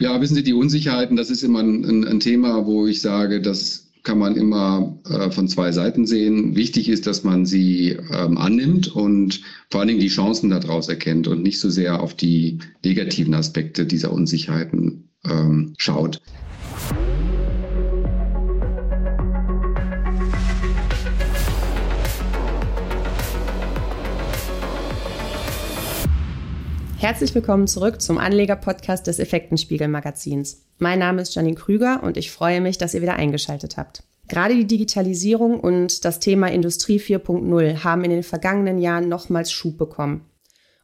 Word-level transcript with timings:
Ja, 0.00 0.20
wissen 0.20 0.34
Sie, 0.34 0.42
die 0.42 0.52
Unsicherheiten, 0.52 1.16
das 1.16 1.30
ist 1.30 1.42
immer 1.42 1.60
ein, 1.60 2.04
ein 2.04 2.20
Thema, 2.20 2.66
wo 2.66 2.86
ich 2.86 3.00
sage, 3.00 3.40
das 3.40 3.92
kann 4.02 4.18
man 4.18 4.36
immer 4.36 5.00
äh, 5.08 5.30
von 5.30 5.48
zwei 5.48 5.72
Seiten 5.72 6.06
sehen. 6.06 6.54
Wichtig 6.56 6.88
ist, 6.88 7.06
dass 7.06 7.24
man 7.24 7.46
sie 7.46 7.90
ähm, 8.12 8.36
annimmt 8.36 8.94
und 8.94 9.40
vor 9.70 9.80
allen 9.80 9.88
Dingen 9.88 10.00
die 10.00 10.08
Chancen 10.08 10.50
daraus 10.50 10.88
erkennt 10.88 11.26
und 11.26 11.42
nicht 11.42 11.58
so 11.58 11.70
sehr 11.70 12.00
auf 12.00 12.14
die 12.14 12.58
negativen 12.84 13.34
Aspekte 13.34 13.86
dieser 13.86 14.12
Unsicherheiten 14.12 15.08
ähm, 15.24 15.74
schaut. 15.78 16.20
Herzlich 27.04 27.34
willkommen 27.34 27.66
zurück 27.66 28.00
zum 28.00 28.16
Anleger-Podcast 28.16 29.06
des 29.06 29.18
Effektenspiegel-Magazins. 29.18 30.62
Mein 30.78 31.00
Name 31.00 31.20
ist 31.20 31.34
Janine 31.34 31.54
Krüger 31.54 32.02
und 32.02 32.16
ich 32.16 32.30
freue 32.30 32.62
mich, 32.62 32.78
dass 32.78 32.94
ihr 32.94 33.02
wieder 33.02 33.16
eingeschaltet 33.16 33.76
habt. 33.76 34.04
Gerade 34.26 34.54
die 34.54 34.66
Digitalisierung 34.66 35.60
und 35.60 36.06
das 36.06 36.18
Thema 36.18 36.50
Industrie 36.50 36.98
4.0 36.98 37.84
haben 37.84 38.04
in 38.04 38.10
den 38.10 38.22
vergangenen 38.22 38.78
Jahren 38.78 39.10
nochmals 39.10 39.52
Schub 39.52 39.76
bekommen. 39.76 40.24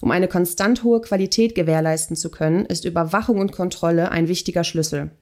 Um 0.02 0.10
eine 0.10 0.28
konstant 0.28 0.84
hohe 0.84 1.00
Qualität 1.00 1.54
gewährleisten 1.54 2.16
zu 2.16 2.30
können, 2.30 2.66
ist 2.66 2.84
Überwachung 2.84 3.38
und 3.38 3.52
Kontrolle 3.52 4.10
ein 4.10 4.28
wichtiger 4.28 4.62
Schlüssel. 4.62 5.12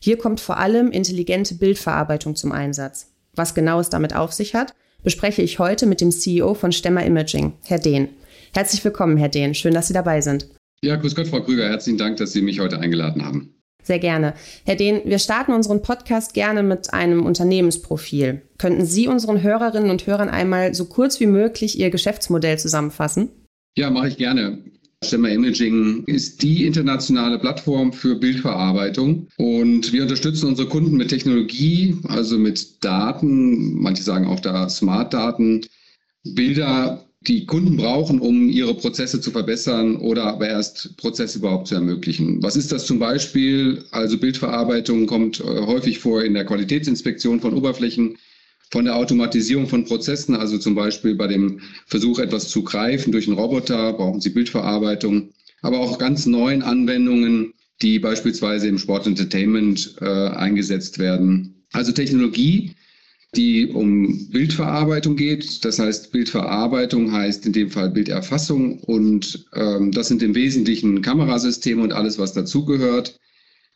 Hier 0.00 0.16
kommt 0.16 0.40
vor 0.40 0.56
allem 0.56 0.90
intelligente 0.90 1.56
Bildverarbeitung 1.56 2.34
zum 2.34 2.52
Einsatz. 2.52 3.12
Was 3.34 3.54
genau 3.54 3.78
es 3.78 3.90
damit 3.90 4.16
auf 4.16 4.32
sich 4.32 4.54
hat, 4.54 4.72
bespreche 5.02 5.42
ich 5.42 5.58
heute 5.58 5.84
mit 5.84 6.00
dem 6.00 6.10
CEO 6.10 6.54
von 6.54 6.72
Stemmer 6.72 7.04
Imaging, 7.04 7.52
Herr 7.66 7.78
Dehn. 7.78 8.08
Herzlich 8.56 8.82
willkommen, 8.86 9.18
Herr 9.18 9.28
Dehn. 9.28 9.52
Schön, 9.52 9.74
dass 9.74 9.88
Sie 9.88 9.92
dabei 9.92 10.22
sind. 10.22 10.48
Ja, 10.82 10.96
grüß 10.96 11.14
Gott, 11.14 11.26
Frau 11.26 11.42
Krüger. 11.42 11.68
Herzlichen 11.68 11.98
Dank, 11.98 12.16
dass 12.16 12.32
Sie 12.32 12.40
mich 12.40 12.58
heute 12.58 12.80
eingeladen 12.80 13.22
haben. 13.22 13.54
Sehr 13.82 13.98
gerne. 13.98 14.32
Herr 14.64 14.76
Dehn, 14.76 15.02
wir 15.04 15.18
starten 15.18 15.52
unseren 15.52 15.82
Podcast 15.82 16.32
gerne 16.32 16.62
mit 16.62 16.94
einem 16.94 17.26
Unternehmensprofil. 17.26 18.40
Könnten 18.56 18.86
Sie 18.86 19.08
unseren 19.08 19.42
Hörerinnen 19.42 19.90
und 19.90 20.06
Hörern 20.06 20.30
einmal 20.30 20.74
so 20.74 20.86
kurz 20.86 21.20
wie 21.20 21.26
möglich 21.26 21.78
Ihr 21.78 21.90
Geschäftsmodell 21.90 22.58
zusammenfassen? 22.58 23.28
Ja, 23.76 23.90
mache 23.90 24.08
ich 24.08 24.16
gerne. 24.16 24.64
Stemmer 25.04 25.28
Imaging 25.28 26.04
ist 26.06 26.42
die 26.42 26.64
internationale 26.64 27.38
Plattform 27.38 27.92
für 27.92 28.14
Bildverarbeitung 28.14 29.28
und 29.36 29.92
wir 29.92 30.00
unterstützen 30.00 30.46
unsere 30.46 30.66
Kunden 30.66 30.96
mit 30.96 31.10
Technologie, 31.10 31.98
also 32.08 32.38
mit 32.38 32.82
Daten, 32.82 33.74
manche 33.74 34.02
sagen 34.02 34.26
auch 34.26 34.40
da 34.40 34.66
Smart-Daten, 34.70 35.60
Bilder 36.24 37.05
die 37.26 37.44
Kunden 37.44 37.76
brauchen, 37.76 38.20
um 38.20 38.48
ihre 38.48 38.74
Prozesse 38.74 39.20
zu 39.20 39.30
verbessern 39.30 39.96
oder 39.96 40.24
aber 40.24 40.48
erst 40.48 40.96
Prozesse 40.96 41.38
überhaupt 41.38 41.68
zu 41.68 41.74
ermöglichen. 41.74 42.42
Was 42.42 42.56
ist 42.56 42.70
das 42.70 42.86
zum 42.86 42.98
Beispiel? 42.98 43.84
Also 43.90 44.18
Bildverarbeitung 44.18 45.06
kommt 45.06 45.40
äh, 45.40 45.42
häufig 45.42 45.98
vor 45.98 46.22
in 46.22 46.34
der 46.34 46.44
Qualitätsinspektion 46.44 47.40
von 47.40 47.54
Oberflächen, 47.54 48.16
von 48.70 48.84
der 48.84 48.96
Automatisierung 48.96 49.68
von 49.68 49.84
Prozessen, 49.84 50.34
also 50.34 50.58
zum 50.58 50.74
Beispiel 50.74 51.14
bei 51.14 51.26
dem 51.26 51.60
Versuch, 51.86 52.18
etwas 52.18 52.48
zu 52.48 52.62
greifen 52.62 53.12
durch 53.12 53.26
einen 53.26 53.38
Roboter, 53.38 53.92
brauchen 53.92 54.20
Sie 54.20 54.30
Bildverarbeitung, 54.30 55.30
aber 55.62 55.78
auch 55.78 55.98
ganz 55.98 56.26
neuen 56.26 56.62
Anwendungen, 56.62 57.54
die 57.82 57.98
beispielsweise 57.98 58.68
im 58.68 58.78
Sport 58.78 59.06
Entertainment 59.06 59.96
äh, 60.00 60.04
eingesetzt 60.04 60.98
werden. 60.98 61.64
Also 61.72 61.92
Technologie, 61.92 62.72
die 63.36 63.68
um 63.68 64.28
Bildverarbeitung 64.30 65.16
geht. 65.16 65.64
Das 65.64 65.78
heißt, 65.78 66.12
Bildverarbeitung 66.12 67.12
heißt 67.12 67.46
in 67.46 67.52
dem 67.52 67.70
Fall 67.70 67.90
Bilderfassung 67.90 68.80
und 68.80 69.46
ähm, 69.54 69.92
das 69.92 70.08
sind 70.08 70.22
im 70.22 70.34
Wesentlichen 70.34 71.02
Kamerasysteme 71.02 71.82
und 71.82 71.92
alles, 71.92 72.18
was 72.18 72.32
dazugehört. 72.32 73.18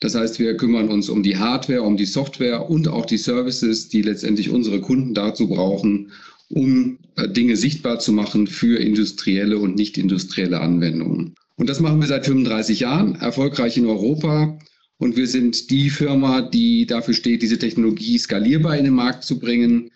Das 0.00 0.14
heißt, 0.14 0.38
wir 0.38 0.56
kümmern 0.56 0.88
uns 0.88 1.10
um 1.10 1.22
die 1.22 1.36
Hardware, 1.36 1.82
um 1.82 1.96
die 1.96 2.06
Software 2.06 2.70
und 2.70 2.88
auch 2.88 3.04
die 3.04 3.18
Services, 3.18 3.88
die 3.88 4.00
letztendlich 4.00 4.48
unsere 4.48 4.80
Kunden 4.80 5.12
dazu 5.12 5.48
brauchen, 5.48 6.10
um 6.48 6.98
äh, 7.16 7.28
Dinge 7.28 7.56
sichtbar 7.56 7.98
zu 7.98 8.12
machen 8.12 8.46
für 8.46 8.78
industrielle 8.78 9.58
und 9.58 9.76
nicht 9.76 9.98
industrielle 9.98 10.60
Anwendungen. 10.60 11.34
Und 11.56 11.68
das 11.68 11.80
machen 11.80 12.00
wir 12.00 12.08
seit 12.08 12.24
35 12.24 12.80
Jahren, 12.80 13.16
erfolgreich 13.16 13.76
in 13.76 13.86
Europa. 13.86 14.58
Und 15.00 15.16
wir 15.16 15.26
sind 15.26 15.70
die 15.70 15.88
Firma, 15.88 16.42
die 16.42 16.84
dafür 16.84 17.14
steht, 17.14 17.40
diese 17.40 17.58
Technologie 17.58 18.18
skalierbar 18.18 18.76
in 18.76 18.84
den 18.84 18.92
Markt 18.92 19.24
zu 19.24 19.40
bringen. 19.40 19.90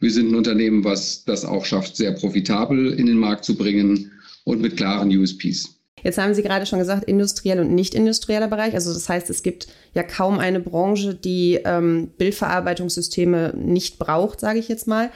Wir 0.00 0.10
sind 0.10 0.32
ein 0.32 0.34
Unternehmen, 0.34 0.82
was 0.82 1.24
das 1.24 1.44
auch 1.44 1.64
schafft, 1.64 1.96
sehr 1.96 2.10
profitabel 2.10 2.92
in 2.92 3.06
den 3.06 3.18
Markt 3.18 3.44
zu 3.44 3.56
bringen 3.56 4.10
und 4.42 4.60
mit 4.60 4.76
klaren 4.76 5.16
USPs. 5.16 5.78
Jetzt 6.02 6.18
haben 6.18 6.34
Sie 6.34 6.42
gerade 6.42 6.66
schon 6.66 6.80
gesagt, 6.80 7.04
industriell 7.04 7.60
und 7.60 7.72
nicht 7.72 7.94
industrieller 7.94 8.48
Bereich. 8.48 8.74
Also 8.74 8.92
das 8.92 9.08
heißt, 9.08 9.30
es 9.30 9.44
gibt 9.44 9.68
ja 9.94 10.02
kaum 10.02 10.40
eine 10.40 10.58
Branche, 10.58 11.14
die 11.14 11.60
ähm, 11.64 12.10
Bildverarbeitungssysteme 12.18 13.54
nicht 13.56 14.00
braucht, 14.00 14.40
sage 14.40 14.58
ich 14.58 14.66
jetzt 14.66 14.88
mal. 14.88 15.10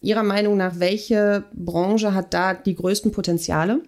Ihrer 0.00 0.22
Meinung 0.22 0.56
nach, 0.56 0.80
welche 0.80 1.44
Branche 1.52 2.14
hat 2.14 2.32
da 2.32 2.54
die 2.54 2.74
größten 2.74 3.12
Potenziale? 3.12 3.82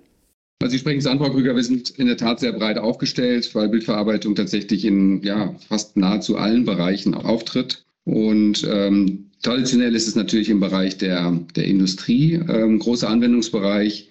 Also 0.61 0.73
Sie 0.73 0.79
sprechen 0.81 0.99
es 0.99 1.07
an, 1.07 1.19
Frau 1.19 1.31
Krüger, 1.31 1.55
wir 1.55 1.63
sind 1.63 1.91
in 1.91 2.09
der 2.09 2.17
Tat 2.17 2.41
sehr 2.41 2.53
breit 2.53 2.79
aufgestellt, 2.79 3.55
weil 3.55 3.69
Bildverarbeitung 3.69 4.35
tatsächlich 4.35 4.85
in 4.85 5.23
ja, 5.23 5.55
fast 5.69 5.97
nahezu 5.97 6.37
allen 6.37 6.65
Bereichen 6.65 7.15
auftritt. 7.15 7.85
Und 8.05 8.67
ähm, 8.69 9.27
traditionell 9.43 9.95
ist 9.95 10.09
es 10.09 10.17
natürlich 10.17 10.49
im 10.49 10.59
Bereich 10.59 10.99
der, 10.99 11.39
der 11.55 11.65
Industrie 11.65 12.35
ähm, 12.35 12.81
großer 12.81 13.09
Anwendungsbereich. 13.09 14.11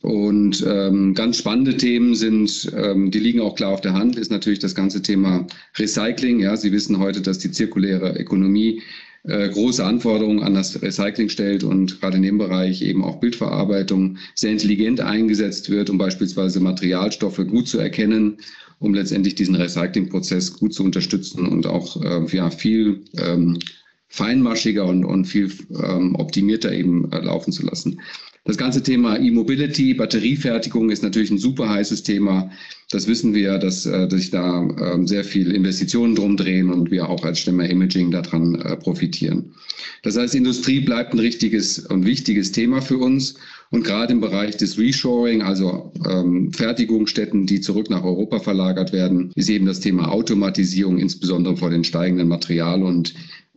Und 0.00 0.64
ähm, 0.66 1.12
ganz 1.12 1.36
spannende 1.36 1.76
Themen 1.76 2.14
sind, 2.14 2.72
ähm, 2.74 3.10
die 3.10 3.20
liegen 3.20 3.40
auch 3.40 3.54
klar 3.54 3.72
auf 3.72 3.82
der 3.82 3.92
Hand, 3.92 4.16
ist 4.16 4.30
natürlich 4.30 4.60
das 4.60 4.74
ganze 4.74 5.02
Thema 5.02 5.46
Recycling. 5.76 6.40
Ja, 6.40 6.56
Sie 6.56 6.72
wissen 6.72 6.98
heute, 7.00 7.20
dass 7.20 7.38
die 7.38 7.50
zirkuläre 7.50 8.18
Ökonomie 8.18 8.80
äh, 9.24 9.48
große 9.48 9.84
Anforderungen 9.84 10.42
an 10.42 10.54
das 10.54 10.80
Recycling 10.82 11.28
stellt 11.28 11.62
und 11.62 12.00
gerade 12.00 12.16
in 12.16 12.22
dem 12.22 12.38
Bereich 12.38 12.82
eben 12.82 13.04
auch 13.04 13.20
Bildverarbeitung 13.20 14.18
sehr 14.34 14.50
intelligent 14.50 15.00
eingesetzt 15.00 15.70
wird, 15.70 15.90
um 15.90 15.98
beispielsweise 15.98 16.60
Materialstoffe 16.60 17.40
gut 17.48 17.68
zu 17.68 17.78
erkennen, 17.78 18.38
um 18.80 18.94
letztendlich 18.94 19.36
diesen 19.36 19.54
Recyclingprozess 19.54 20.54
gut 20.54 20.74
zu 20.74 20.82
unterstützen 20.82 21.46
und 21.46 21.66
auch 21.66 22.02
äh, 22.02 22.36
ja, 22.36 22.50
viel 22.50 23.04
ähm, 23.16 23.58
feinmaschiger 24.08 24.84
und, 24.84 25.04
und 25.04 25.24
viel 25.24 25.50
ähm, 25.70 26.16
optimierter 26.16 26.72
eben 26.72 27.10
äh, 27.12 27.20
laufen 27.20 27.52
zu 27.52 27.64
lassen. 27.64 28.00
Das 28.44 28.56
ganze 28.56 28.82
Thema 28.82 29.20
E-Mobility, 29.20 29.94
Batteriefertigung 29.94 30.90
ist 30.90 31.04
natürlich 31.04 31.30
ein 31.30 31.38
super 31.38 31.68
heißes 31.68 32.02
Thema. 32.02 32.50
Das 32.90 33.06
wissen 33.06 33.34
wir, 33.34 33.58
dass, 33.58 33.86
äh, 33.86 34.08
dass 34.08 34.20
sich 34.20 34.30
da 34.30 34.62
ähm, 34.62 35.06
sehr 35.06 35.22
viel 35.22 35.52
Investitionen 35.52 36.16
drum 36.16 36.36
drehen 36.36 36.70
und 36.72 36.90
wir 36.90 37.08
auch 37.08 37.24
als 37.24 37.38
Stemmer 37.38 37.70
Imaging 37.70 38.10
daran 38.10 38.56
äh, 38.56 38.76
profitieren. 38.76 39.54
Das 40.02 40.16
heißt, 40.16 40.34
Industrie 40.34 40.80
bleibt 40.80 41.14
ein 41.14 41.20
richtiges 41.20 41.78
und 41.78 42.04
wichtiges 42.04 42.50
Thema 42.50 42.82
für 42.82 42.98
uns. 42.98 43.36
Und 43.70 43.84
gerade 43.84 44.12
im 44.12 44.20
Bereich 44.20 44.56
des 44.56 44.76
Reshoring, 44.76 45.42
also 45.42 45.92
ähm, 46.06 46.52
Fertigungsstätten, 46.52 47.46
die 47.46 47.60
zurück 47.60 47.88
nach 47.90 48.02
Europa 48.02 48.40
verlagert 48.40 48.92
werden, 48.92 49.30
ist 49.36 49.48
eben 49.48 49.66
das 49.66 49.80
Thema 49.80 50.10
Automatisierung, 50.10 50.98
insbesondere 50.98 51.56
vor 51.56 51.70
den 51.70 51.84
steigenden 51.84 52.28
Material- 52.28 52.82
und, 52.82 53.14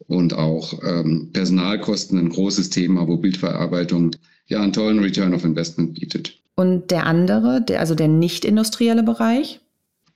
und 0.07 0.35
auch 0.35 0.79
ähm, 0.87 1.31
Personalkosten 1.33 2.19
ein 2.19 2.29
großes 2.29 2.69
Thema, 2.69 3.07
wo 3.07 3.17
Bildverarbeitung 3.17 4.11
ja 4.47 4.61
einen 4.61 4.73
tollen 4.73 4.99
Return 4.99 5.33
of 5.33 5.43
Investment 5.43 5.99
bietet. 5.99 6.39
Und 6.55 6.91
der 6.91 7.05
andere, 7.05 7.61
der, 7.61 7.79
also 7.79 7.95
der 7.95 8.07
nicht 8.07 8.45
industrielle 8.45 9.03
Bereich? 9.03 9.59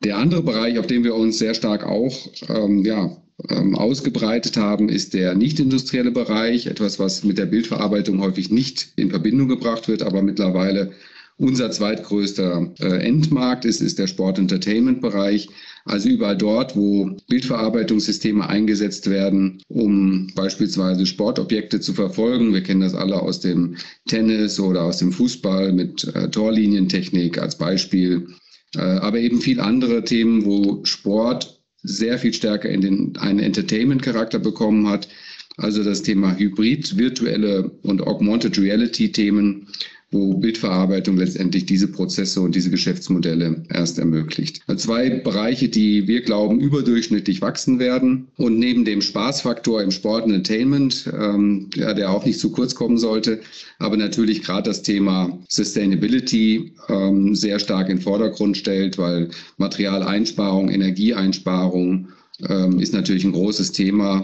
Der 0.03 0.17
andere 0.17 0.41
Bereich, 0.41 0.79
auf 0.79 0.87
den 0.87 1.03
wir 1.03 1.15
uns 1.15 1.37
sehr 1.37 1.53
stark 1.53 1.85
auch 1.85 2.15
ähm, 2.47 2.85
ja, 2.85 3.17
ähm, 3.49 3.75
ausgebreitet 3.75 4.55
haben, 4.55 4.87
ist 4.89 5.13
der 5.13 5.35
nicht 5.35 5.59
industrielle 5.59 6.11
Bereich. 6.11 6.67
Etwas, 6.67 6.99
was 6.99 7.23
mit 7.23 7.37
der 7.37 7.45
Bildverarbeitung 7.45 8.21
häufig 8.21 8.49
nicht 8.49 8.93
in 8.95 9.09
Verbindung 9.09 9.49
gebracht 9.49 9.87
wird, 9.87 10.01
aber 10.01 10.21
mittlerweile 10.21 10.91
unser 11.39 11.71
zweitgrößter 11.71 12.73
äh, 12.79 13.07
Endmarkt 13.07 13.63
ist, 13.65 13.81
ist 13.81 13.97
der 13.97 14.07
Sport-Entertainment-Bereich. 14.07 15.49
Also 15.85 16.09
überall 16.09 16.37
dort, 16.37 16.75
wo 16.75 17.15
Bildverarbeitungssysteme 17.29 18.47
eingesetzt 18.47 19.09
werden, 19.09 19.63
um 19.69 20.27
beispielsweise 20.35 21.05
Sportobjekte 21.05 21.79
zu 21.79 21.93
verfolgen. 21.93 22.53
Wir 22.53 22.61
kennen 22.61 22.81
das 22.81 22.93
alle 22.93 23.21
aus 23.21 23.39
dem 23.39 23.77
Tennis 24.07 24.59
oder 24.59 24.83
aus 24.83 24.97
dem 24.97 25.13
Fußball 25.13 25.71
mit 25.71 26.03
äh, 26.13 26.29
Torlinientechnik 26.29 27.37
als 27.41 27.57
Beispiel. 27.57 28.27
Äh, 28.75 28.81
aber 28.81 29.19
eben 29.19 29.39
viel 29.39 29.61
andere 29.61 30.03
Themen, 30.03 30.43
wo 30.43 30.83
Sport 30.83 31.61
sehr 31.81 32.19
viel 32.19 32.33
stärker 32.33 32.69
in 32.69 32.81
den, 32.81 33.17
einen 33.17 33.39
Entertainment-Charakter 33.39 34.39
bekommen 34.39 34.89
hat. 34.89 35.07
Also 35.55 35.83
das 35.83 36.01
Thema 36.01 36.37
Hybrid, 36.37 36.97
virtuelle 36.97 37.71
und 37.81 38.01
Augmented 38.05 38.59
Reality-Themen, 38.59 39.67
wo 40.11 40.33
Bildverarbeitung 40.35 41.17
letztendlich 41.17 41.65
diese 41.65 41.87
Prozesse 41.87 42.41
und 42.41 42.55
diese 42.55 42.71
Geschäftsmodelle 42.71 43.63
erst 43.69 43.99
ermöglicht. 43.99 44.61
Zwei 44.77 45.09
Bereiche, 45.09 45.69
die 45.69 46.07
wir 46.07 46.21
glauben 46.21 46.59
überdurchschnittlich 46.59 47.41
wachsen 47.41 47.77
werden 47.77 48.27
und 48.37 48.57
neben 48.57 48.85
dem 48.85 49.01
Spaßfaktor 49.01 49.83
im 49.83 49.91
Sport 49.91 50.25
und 50.25 50.33
Entertainment, 50.33 51.11
ähm, 51.13 51.69
ja, 51.75 51.93
der 51.93 52.11
auch 52.11 52.25
nicht 52.25 52.39
zu 52.39 52.51
kurz 52.51 52.73
kommen 52.73 52.97
sollte, 52.97 53.41
aber 53.77 53.97
natürlich 53.97 54.41
gerade 54.41 54.69
das 54.69 54.81
Thema 54.81 55.37
Sustainability 55.47 56.73
ähm, 56.87 57.35
sehr 57.35 57.59
stark 57.59 57.89
in 57.89 57.97
den 57.97 58.03
Vordergrund 58.03 58.57
stellt, 58.57 58.97
weil 58.97 59.29
Materialeinsparung, 59.57 60.69
Energieeinsparung 60.69 62.07
ähm, 62.47 62.79
ist 62.79 62.93
natürlich 62.93 63.25
ein 63.25 63.33
großes 63.33 63.73
Thema 63.73 64.21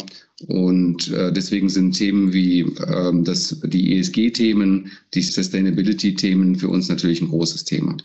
und 0.47 1.11
äh, 1.11 1.31
deswegen 1.31 1.69
sind 1.69 1.93
Themen 1.93 2.33
wie 2.33 2.61
ähm, 2.87 3.23
das, 3.23 3.57
die 3.63 3.97
ESG-Themen, 3.97 4.91
die 5.13 5.21
Sustainability-Themen 5.21 6.57
für 6.57 6.67
uns 6.67 6.89
natürlich 6.89 7.21
ein 7.21 7.29
großes 7.29 7.63
Thema. 7.63 7.95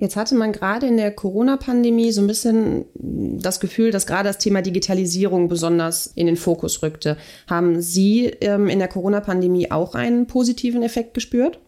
Jetzt 0.00 0.14
hatte 0.14 0.36
man 0.36 0.52
gerade 0.52 0.86
in 0.86 0.96
der 0.96 1.10
Corona-Pandemie 1.10 2.12
so 2.12 2.20
ein 2.20 2.28
bisschen 2.28 2.84
das 2.94 3.58
Gefühl, 3.58 3.90
dass 3.90 4.06
gerade 4.06 4.28
das 4.28 4.38
Thema 4.38 4.62
Digitalisierung 4.62 5.48
besonders 5.48 6.06
in 6.14 6.26
den 6.26 6.36
Fokus 6.36 6.82
rückte. 6.82 7.16
Haben 7.48 7.82
Sie 7.82 8.26
ähm, 8.40 8.68
in 8.68 8.78
der 8.78 8.86
Corona-Pandemie 8.86 9.72
auch 9.72 9.96
einen 9.96 10.28
positiven 10.28 10.84
Effekt 10.84 11.14
gespürt? 11.14 11.58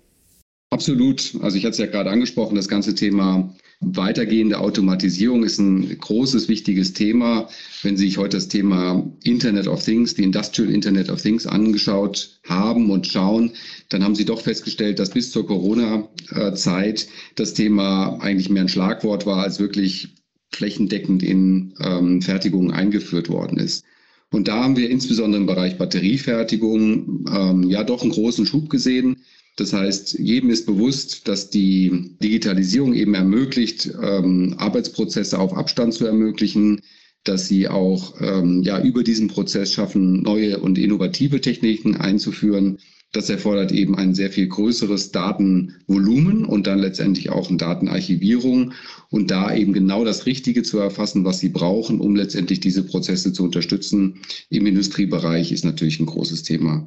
Absolut. 0.72 1.34
Also 1.42 1.56
ich 1.56 1.64
hatte 1.64 1.72
es 1.72 1.78
ja 1.78 1.86
gerade 1.86 2.10
angesprochen, 2.10 2.54
das 2.54 2.68
ganze 2.68 2.94
Thema 2.94 3.52
Weitergehende 3.80 4.58
Automatisierung 4.58 5.42
ist 5.42 5.58
ein 5.58 5.98
großes, 5.98 6.48
wichtiges 6.48 6.92
Thema. 6.92 7.48
Wenn 7.82 7.96
Sie 7.96 8.06
sich 8.06 8.18
heute 8.18 8.36
das 8.36 8.48
Thema 8.48 9.10
Internet 9.24 9.66
of 9.68 9.82
Things, 9.82 10.14
die 10.14 10.22
Industrial 10.22 10.70
Internet 10.70 11.08
of 11.08 11.22
Things 11.22 11.46
angeschaut 11.46 12.40
haben 12.46 12.90
und 12.90 13.06
schauen, 13.06 13.52
dann 13.88 14.04
haben 14.04 14.14
Sie 14.14 14.26
doch 14.26 14.42
festgestellt, 14.42 14.98
dass 14.98 15.10
bis 15.10 15.32
zur 15.32 15.46
Corona-Zeit 15.46 17.08
das 17.36 17.54
Thema 17.54 18.18
eigentlich 18.20 18.50
mehr 18.50 18.62
ein 18.62 18.68
Schlagwort 18.68 19.24
war, 19.24 19.42
als 19.42 19.58
wirklich 19.58 20.08
flächendeckend 20.52 21.22
in 21.22 21.72
ähm, 21.80 22.20
Fertigungen 22.20 22.70
eingeführt 22.70 23.30
worden 23.30 23.58
ist. 23.58 23.86
Und 24.30 24.46
da 24.46 24.62
haben 24.62 24.76
wir 24.76 24.90
insbesondere 24.90 25.40
im 25.40 25.46
Bereich 25.46 25.78
Batteriefertigung 25.78 27.24
ähm, 27.34 27.62
ja 27.70 27.82
doch 27.82 28.02
einen 28.02 28.12
großen 28.12 28.44
Schub 28.44 28.68
gesehen. 28.68 29.22
Das 29.60 29.74
heißt, 29.74 30.18
jedem 30.18 30.48
ist 30.48 30.64
bewusst, 30.64 31.28
dass 31.28 31.50
die 31.50 32.16
Digitalisierung 32.22 32.94
eben 32.94 33.12
ermöglicht, 33.12 33.90
ähm, 34.02 34.54
Arbeitsprozesse 34.56 35.38
auf 35.38 35.54
Abstand 35.54 35.92
zu 35.92 36.06
ermöglichen, 36.06 36.80
dass 37.24 37.46
sie 37.46 37.68
auch 37.68 38.14
ähm, 38.22 38.62
ja, 38.62 38.82
über 38.82 39.04
diesen 39.04 39.28
Prozess 39.28 39.74
schaffen, 39.74 40.22
neue 40.22 40.60
und 40.60 40.78
innovative 40.78 41.42
Techniken 41.42 41.96
einzuführen. 41.96 42.78
Das 43.12 43.28
erfordert 43.28 43.70
eben 43.70 43.96
ein 43.96 44.14
sehr 44.14 44.30
viel 44.30 44.48
größeres 44.48 45.12
Datenvolumen 45.12 46.46
und 46.46 46.66
dann 46.66 46.78
letztendlich 46.78 47.28
auch 47.28 47.50
eine 47.50 47.58
Datenarchivierung 47.58 48.72
und 49.10 49.30
da 49.30 49.54
eben 49.54 49.74
genau 49.74 50.06
das 50.06 50.24
Richtige 50.24 50.62
zu 50.62 50.78
erfassen, 50.78 51.26
was 51.26 51.40
sie 51.40 51.50
brauchen, 51.50 52.00
um 52.00 52.16
letztendlich 52.16 52.60
diese 52.60 52.82
Prozesse 52.82 53.34
zu 53.34 53.44
unterstützen. 53.44 54.20
Im 54.48 54.64
Industriebereich 54.64 55.52
ist 55.52 55.66
natürlich 55.66 56.00
ein 56.00 56.06
großes 56.06 56.44
Thema. 56.44 56.86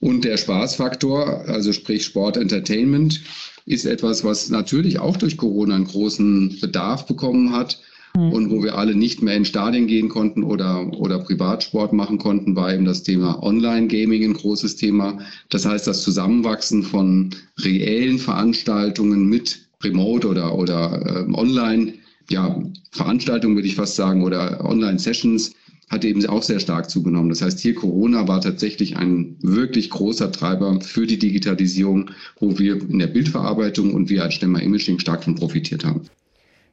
Und 0.00 0.24
der 0.24 0.36
Spaßfaktor, 0.36 1.48
also 1.48 1.72
sprich 1.72 2.04
Sport, 2.04 2.36
Entertainment, 2.36 3.22
ist 3.64 3.86
etwas, 3.86 4.24
was 4.24 4.50
natürlich 4.50 4.98
auch 4.98 5.16
durch 5.16 5.36
Corona 5.36 5.74
einen 5.74 5.86
großen 5.86 6.60
Bedarf 6.60 7.06
bekommen 7.06 7.52
hat. 7.52 7.80
Mhm. 8.16 8.32
Und 8.32 8.50
wo 8.50 8.62
wir 8.62 8.78
alle 8.78 8.94
nicht 8.94 9.22
mehr 9.22 9.36
in 9.36 9.44
Stadien 9.44 9.86
gehen 9.86 10.08
konnten 10.08 10.42
oder, 10.42 10.92
oder 10.98 11.18
Privatsport 11.18 11.92
machen 11.92 12.18
konnten, 12.18 12.56
war 12.56 12.72
eben 12.72 12.84
das 12.84 13.02
Thema 13.02 13.42
Online-Gaming 13.42 14.24
ein 14.24 14.34
großes 14.34 14.76
Thema. 14.76 15.18
Das 15.50 15.66
heißt, 15.66 15.86
das 15.86 16.02
Zusammenwachsen 16.02 16.82
von 16.82 17.30
reellen 17.58 18.18
Veranstaltungen 18.18 19.28
mit 19.28 19.66
Remote 19.82 20.28
oder, 20.28 20.54
oder 20.54 21.26
äh, 21.28 21.32
Online, 21.34 21.94
ja, 22.30 22.60
Veranstaltungen 22.90 23.56
würde 23.56 23.68
ich 23.68 23.76
fast 23.76 23.96
sagen, 23.96 24.22
oder 24.22 24.64
Online-Sessions 24.64 25.52
hat 25.88 26.04
eben 26.04 26.24
auch 26.26 26.42
sehr 26.42 26.58
stark 26.58 26.90
zugenommen. 26.90 27.28
Das 27.28 27.42
heißt, 27.42 27.60
hier 27.60 27.74
Corona 27.74 28.26
war 28.26 28.40
tatsächlich 28.40 28.96
ein 28.96 29.36
wirklich 29.40 29.90
großer 29.90 30.32
Treiber 30.32 30.80
für 30.80 31.06
die 31.06 31.18
Digitalisierung, 31.18 32.10
wo 32.40 32.58
wir 32.58 32.80
in 32.80 32.98
der 32.98 33.06
Bildverarbeitung 33.06 33.94
und 33.94 34.08
wir 34.08 34.24
als 34.24 34.34
Stemmer 34.34 34.62
Imaging 34.62 34.98
stark 34.98 35.24
von 35.24 35.36
profitiert 35.36 35.84
haben. 35.84 36.02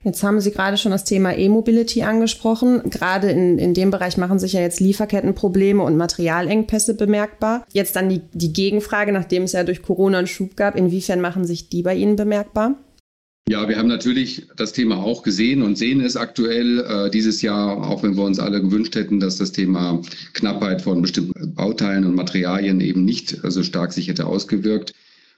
Jetzt 0.03 0.21
haben 0.21 0.41
Sie 0.41 0.51
gerade 0.51 0.77
schon 0.77 0.91
das 0.91 1.05
Thema 1.05 1.37
E-Mobility 1.37 2.03
angesprochen. 2.03 2.81
Gerade 2.89 3.29
in, 3.29 3.57
in 3.57 3.73
dem 3.73 3.89
Bereich 3.89 4.17
machen 4.17 4.37
sich 4.37 4.51
ja 4.51 4.59
jetzt 4.59 4.81
Lieferkettenprobleme 4.81 5.81
und 5.81 5.95
Materialengpässe 5.95 6.95
bemerkbar. 6.95 7.65
Jetzt 7.71 7.95
dann 7.95 8.09
die, 8.09 8.21
die 8.33 8.51
Gegenfrage, 8.51 9.13
nachdem 9.13 9.43
es 9.43 9.53
ja 9.53 9.63
durch 9.63 9.81
Corona 9.81 10.17
einen 10.17 10.27
Schub 10.27 10.57
gab, 10.57 10.75
inwiefern 10.75 11.21
machen 11.21 11.45
sich 11.45 11.69
die 11.69 11.83
bei 11.83 11.95
Ihnen 11.95 12.17
bemerkbar? 12.17 12.75
Ja, 13.49 13.67
wir 13.67 13.77
haben 13.77 13.89
natürlich 13.89 14.47
das 14.55 14.71
Thema 14.71 15.03
auch 15.03 15.21
gesehen 15.21 15.63
und 15.63 15.77
sehen 15.77 15.99
es 15.99 16.15
aktuell 16.15 16.79
äh, 16.79 17.09
dieses 17.11 17.41
Jahr, 17.41 17.89
auch 17.89 18.01
wenn 18.01 18.15
wir 18.15 18.23
uns 18.23 18.39
alle 18.39 18.61
gewünscht 18.61 18.95
hätten, 18.95 19.19
dass 19.19 19.37
das 19.37 19.51
Thema 19.51 20.01
Knappheit 20.31 20.81
von 20.81 21.01
bestimmten 21.01 21.53
Bauteilen 21.53 22.05
und 22.05 22.15
Materialien 22.15 22.79
eben 22.79 23.03
nicht 23.03 23.37
so 23.43 23.61
stark 23.61 23.91
sich 23.91 24.07
hätte 24.07 24.27
ausgewirkt. 24.27 24.93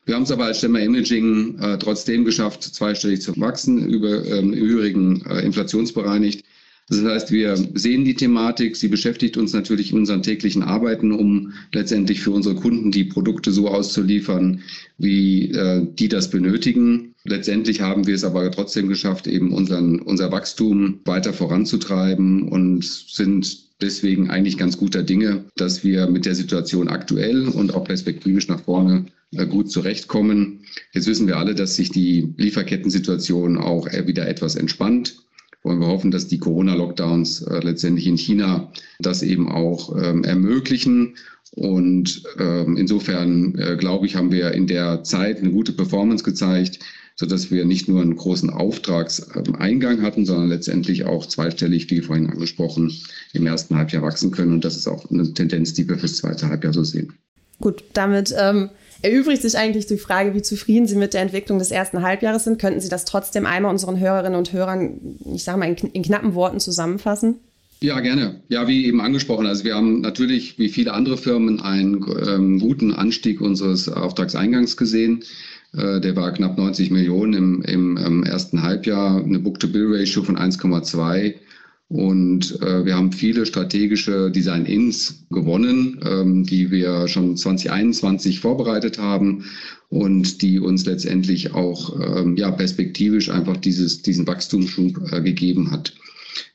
Wir 0.05 0.13
haben 0.13 0.21
es 0.21 0.31
aber 0.31 0.45
als 0.45 0.59
Stemmer 0.59 0.81
Imaging 0.81 1.57
äh, 1.57 1.79
trotzdem 1.79 2.25
geschafft, 2.25 2.61
zweistellig 2.61 3.21
zu 3.23 3.35
wachsen, 3.41 3.87
über 3.87 4.23
ähm, 4.23 4.53
im 4.53 4.63
Übrigen 4.63 5.25
äh, 5.25 5.39
inflationsbereinigt. 5.41 6.45
Das 6.87 7.01
heißt, 7.03 7.31
wir 7.31 7.57
sehen 7.73 8.05
die 8.05 8.13
Thematik, 8.13 8.75
sie 8.75 8.89
beschäftigt 8.89 9.37
uns 9.37 9.53
natürlich 9.53 9.91
in 9.91 9.97
unseren 9.97 10.21
täglichen 10.21 10.61
Arbeiten, 10.61 11.11
um 11.11 11.53
letztendlich 11.73 12.21
für 12.21 12.29
unsere 12.29 12.53
Kunden 12.53 12.91
die 12.91 13.05
Produkte 13.05 13.51
so 13.51 13.69
auszuliefern, 13.69 14.61
wie 14.99 15.49
äh, 15.51 15.87
die 15.97 16.09
das 16.09 16.29
benötigen. 16.29 17.15
Letztendlich 17.23 17.81
haben 17.81 18.05
wir 18.05 18.13
es 18.13 18.23
aber 18.23 18.51
trotzdem 18.51 18.87
geschafft, 18.87 19.25
eben 19.25 19.51
unseren, 19.51 19.99
unser 19.99 20.31
Wachstum 20.31 20.99
weiter 21.05 21.33
voranzutreiben 21.33 22.49
und 22.49 22.85
sind 22.85 23.81
deswegen 23.81 24.29
eigentlich 24.29 24.59
ganz 24.59 24.77
guter 24.77 25.01
Dinge, 25.01 25.45
dass 25.55 25.83
wir 25.83 26.05
mit 26.07 26.27
der 26.27 26.35
Situation 26.35 26.87
aktuell 26.87 27.47
und 27.47 27.73
auch 27.73 27.83
perspektivisch 27.83 28.47
nach 28.47 28.61
vorne 28.61 29.07
äh, 29.31 29.47
gut 29.47 29.71
zurechtkommen. 29.71 30.59
Jetzt 30.93 31.07
wissen 31.07 31.25
wir 31.25 31.37
alle, 31.37 31.55
dass 31.55 31.75
sich 31.75 31.89
die 31.89 32.31
Lieferkettensituation 32.37 33.57
auch 33.57 33.87
wieder 33.87 34.27
etwas 34.27 34.55
entspannt 34.55 35.24
wollen 35.65 35.79
wir 35.79 35.87
hoffen, 35.87 36.11
dass 36.11 36.27
die 36.27 36.37
Corona-Lockdowns 36.37 37.41
äh, 37.41 37.59
letztendlich 37.59 38.07
in 38.07 38.17
China 38.17 38.71
das 38.99 39.23
eben 39.23 39.51
auch 39.51 39.95
ähm, 40.01 40.23
ermöglichen. 40.23 41.15
Und 41.55 42.23
ähm, 42.39 42.77
insofern, 42.77 43.57
äh, 43.57 43.75
glaube 43.75 44.05
ich, 44.05 44.15
haben 44.15 44.31
wir 44.31 44.51
in 44.51 44.67
der 44.67 45.03
Zeit 45.03 45.39
eine 45.39 45.51
gute 45.51 45.73
Performance 45.73 46.23
gezeigt, 46.23 46.79
sodass 47.15 47.49
wir 47.49 47.65
nicht 47.65 47.87
nur 47.87 48.01
einen 48.01 48.15
großen 48.15 48.49
Auftragseingang 48.49 50.01
hatten, 50.01 50.25
sondern 50.25 50.49
letztendlich 50.49 51.05
auch 51.05 51.25
zweistellig, 51.25 51.89
wie 51.89 52.01
vorhin 52.01 52.29
angesprochen, 52.29 52.91
im 53.33 53.47
ersten 53.47 53.75
Halbjahr 53.75 54.03
wachsen 54.03 54.31
können. 54.31 54.53
Und 54.53 54.65
das 54.65 54.75
ist 54.75 54.87
auch 54.87 55.09
eine 55.09 55.33
Tendenz, 55.33 55.73
die 55.73 55.87
wir 55.87 55.97
fürs 55.97 56.17
zweite 56.17 56.47
Halbjahr 56.47 56.73
so 56.73 56.83
sehen. 56.83 57.13
Gut, 57.59 57.83
damit 57.93 58.33
ähm, 58.37 58.69
erübrigt 59.01 59.41
sich 59.41 59.57
eigentlich 59.57 59.85
die 59.85 59.97
Frage, 59.97 60.33
wie 60.33 60.41
zufrieden 60.41 60.87
Sie 60.87 60.95
mit 60.95 61.13
der 61.13 61.21
Entwicklung 61.21 61.59
des 61.59 61.71
ersten 61.71 62.01
Halbjahres 62.01 62.43
sind. 62.43 62.59
Könnten 62.59 62.81
Sie 62.81 62.89
das 62.89 63.05
trotzdem 63.05 63.45
einmal 63.45 63.71
unseren 63.71 63.99
Hörerinnen 63.99 64.37
und 64.37 64.51
Hörern, 64.51 64.99
ich 65.33 65.43
sage 65.43 65.59
mal, 65.59 65.69
in, 65.69 65.75
in 65.75 66.03
knappen 66.03 66.33
Worten 66.33 66.59
zusammenfassen? 66.59 67.35
Ja, 67.81 67.99
gerne. 67.99 68.41
Ja, 68.47 68.67
wie 68.67 68.85
eben 68.85 69.01
angesprochen, 69.01 69.45
also 69.45 69.63
wir 69.63 69.75
haben 69.75 70.01
natürlich 70.01 70.57
wie 70.57 70.69
viele 70.69 70.93
andere 70.93 71.17
Firmen 71.17 71.59
einen 71.59 72.03
ähm, 72.27 72.59
guten 72.59 72.93
Anstieg 72.93 73.41
unseres 73.41 73.89
Auftragseingangs 73.89 74.77
gesehen. 74.77 75.23
Äh, 75.73 75.99
der 75.99 76.15
war 76.15 76.31
knapp 76.31 76.57
90 76.57 76.89
Millionen 76.89 77.33
im, 77.33 77.61
im, 77.63 77.97
im 77.97 78.23
ersten 78.23 78.63
Halbjahr, 78.63 79.23
eine 79.23 79.39
Book-to-Bill-Ratio 79.39 80.23
von 80.23 80.37
1,2 80.37 81.35
und 81.87 82.59
äh, 82.61 82.83
wir 82.83 82.95
haben 82.95 83.11
viele 83.11 83.45
strategische 83.45 84.31
Design-Ins 84.31 85.27
gewonnen, 85.29 85.99
ähm, 86.03 86.43
die 86.43 86.71
wir 86.71 87.07
schon 87.07 87.37
2021 87.37 88.39
vorbereitet 88.39 88.97
haben 88.97 89.45
und 89.89 90.41
die 90.41 90.59
uns 90.59 90.85
letztendlich 90.85 91.53
auch 91.53 91.99
ähm, 92.01 92.37
ja, 92.37 92.49
perspektivisch 92.49 93.29
einfach 93.29 93.57
dieses, 93.57 94.01
diesen 94.01 94.25
Wachstumsschub 94.25 95.13
äh, 95.13 95.21
gegeben 95.21 95.69
hat. 95.69 95.93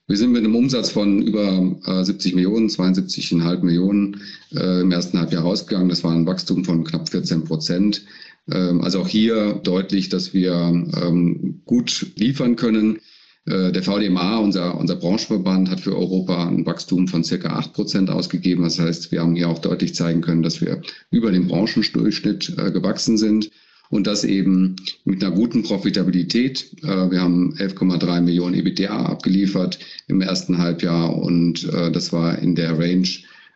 Wir 0.08 0.16
sind 0.16 0.32
mit 0.32 0.42
einem 0.44 0.56
Umsatz 0.56 0.90
von 0.90 1.22
über 1.22 1.76
äh, 1.86 2.04
70 2.04 2.34
Millionen, 2.34 2.68
72,5 2.68 3.62
Millionen 3.62 4.20
äh, 4.52 4.80
im 4.80 4.90
ersten 4.90 5.20
Halbjahr 5.20 5.44
rausgegangen. 5.44 5.88
Das 5.88 6.02
war 6.02 6.10
ein 6.10 6.26
Wachstum 6.26 6.64
von 6.64 6.82
knapp 6.82 7.08
14 7.08 7.44
Prozent. 7.44 8.04
Ähm, 8.50 8.80
also 8.80 9.02
auch 9.02 9.08
hier 9.08 9.60
deutlich, 9.62 10.08
dass 10.08 10.34
wir 10.34 10.52
ähm, 10.52 11.60
gut 11.64 12.10
liefern 12.16 12.56
können. 12.56 12.98
Äh, 13.46 13.72
der 13.72 13.82
VDMA, 13.82 14.38
unser, 14.38 14.78
unser 14.78 14.96
Branchenverband, 14.96 15.70
hat 15.70 15.80
für 15.80 15.96
Europa 15.96 16.46
ein 16.46 16.66
Wachstum 16.66 17.08
von 17.08 17.24
circa 17.24 17.48
acht 17.50 17.72
Prozent 17.72 18.10
ausgegeben. 18.10 18.64
Das 18.64 18.78
heißt, 18.78 19.12
wir 19.12 19.22
haben 19.22 19.34
hier 19.34 19.48
auch 19.48 19.58
deutlich 19.58 19.94
zeigen 19.94 20.20
können, 20.20 20.42
dass 20.42 20.60
wir 20.60 20.82
über 21.10 21.32
den 21.32 21.48
Branchendurchschnitt 21.48 22.54
äh, 22.58 22.70
gewachsen 22.70 23.16
sind 23.16 23.50
und 23.88 24.06
das 24.06 24.24
eben 24.24 24.76
mit 25.04 25.24
einer 25.24 25.34
guten 25.34 25.62
Profitabilität. 25.62 26.70
Äh, 26.82 27.10
wir 27.10 27.20
haben 27.20 27.54
11,3 27.54 28.20
Millionen 28.20 28.54
EBITDA 28.54 29.06
abgeliefert 29.06 29.78
im 30.06 30.20
ersten 30.20 30.58
Halbjahr 30.58 31.16
und 31.16 31.66
das 31.72 32.12
war 32.12 32.38
in 32.38 32.54
der 32.54 32.78
Range 32.78 33.08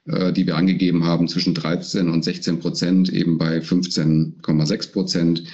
die 0.07 0.47
wir 0.47 0.57
angegeben 0.57 1.05
haben, 1.05 1.29
zwischen 1.29 1.55
13 1.55 2.11
und 2.11 2.23
16 2.23 2.59
Prozent, 2.59 3.11
eben 3.11 3.39
bei 3.39 3.61
15,6 3.61 4.93
Prozent 4.93 5.45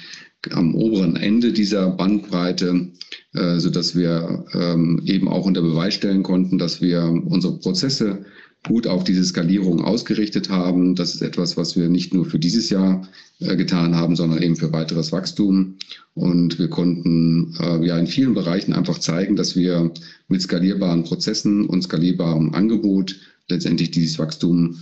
am 0.49 0.75
oberen 0.75 1.15
Ende 1.15 1.53
dieser 1.53 1.89
Bandbreite, 1.91 2.89
äh, 3.33 3.59
so 3.59 3.69
dass 3.69 3.95
wir 3.95 4.45
ähm, 4.53 5.01
eben 5.05 5.27
auch 5.27 5.45
unter 5.45 5.61
Beweis 5.61 5.93
stellen 5.93 6.23
konnten, 6.23 6.57
dass 6.57 6.81
wir 6.81 7.03
unsere 7.03 7.59
Prozesse 7.59 8.25
gut 8.67 8.85
auf 8.85 9.03
diese 9.03 9.23
Skalierung 9.23 9.81
ausgerichtet 9.81 10.49
haben. 10.49 10.95
Das 10.95 11.15
ist 11.15 11.21
etwas, 11.21 11.57
was 11.57 11.75
wir 11.75 11.89
nicht 11.89 12.13
nur 12.13 12.25
für 12.25 12.39
dieses 12.39 12.69
Jahr 12.69 13.07
äh, 13.39 13.55
getan 13.55 13.95
haben, 13.95 14.15
sondern 14.15 14.41
eben 14.41 14.55
für 14.55 14.71
weiteres 14.71 15.11
Wachstum. 15.11 15.77
Und 16.13 16.59
wir 16.59 16.69
konnten 16.69 17.55
äh, 17.59 17.85
ja 17.85 17.97
in 17.97 18.07
vielen 18.07 18.33
Bereichen 18.33 18.73
einfach 18.73 18.99
zeigen, 18.99 19.35
dass 19.35 19.55
wir 19.55 19.91
mit 20.27 20.41
skalierbaren 20.41 21.03
Prozessen 21.03 21.65
und 21.65 21.83
skalierbarem 21.83 22.53
Angebot 22.53 23.15
letztendlich 23.49 23.91
dieses 23.91 24.19
Wachstum 24.19 24.77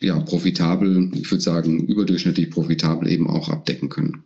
ja 0.00 0.18
profitabel, 0.20 1.10
ich 1.14 1.30
würde 1.30 1.42
sagen 1.42 1.86
überdurchschnittlich 1.86 2.50
profitabel 2.50 3.08
eben 3.08 3.28
auch 3.28 3.48
abdecken 3.48 3.88
können. 3.88 4.24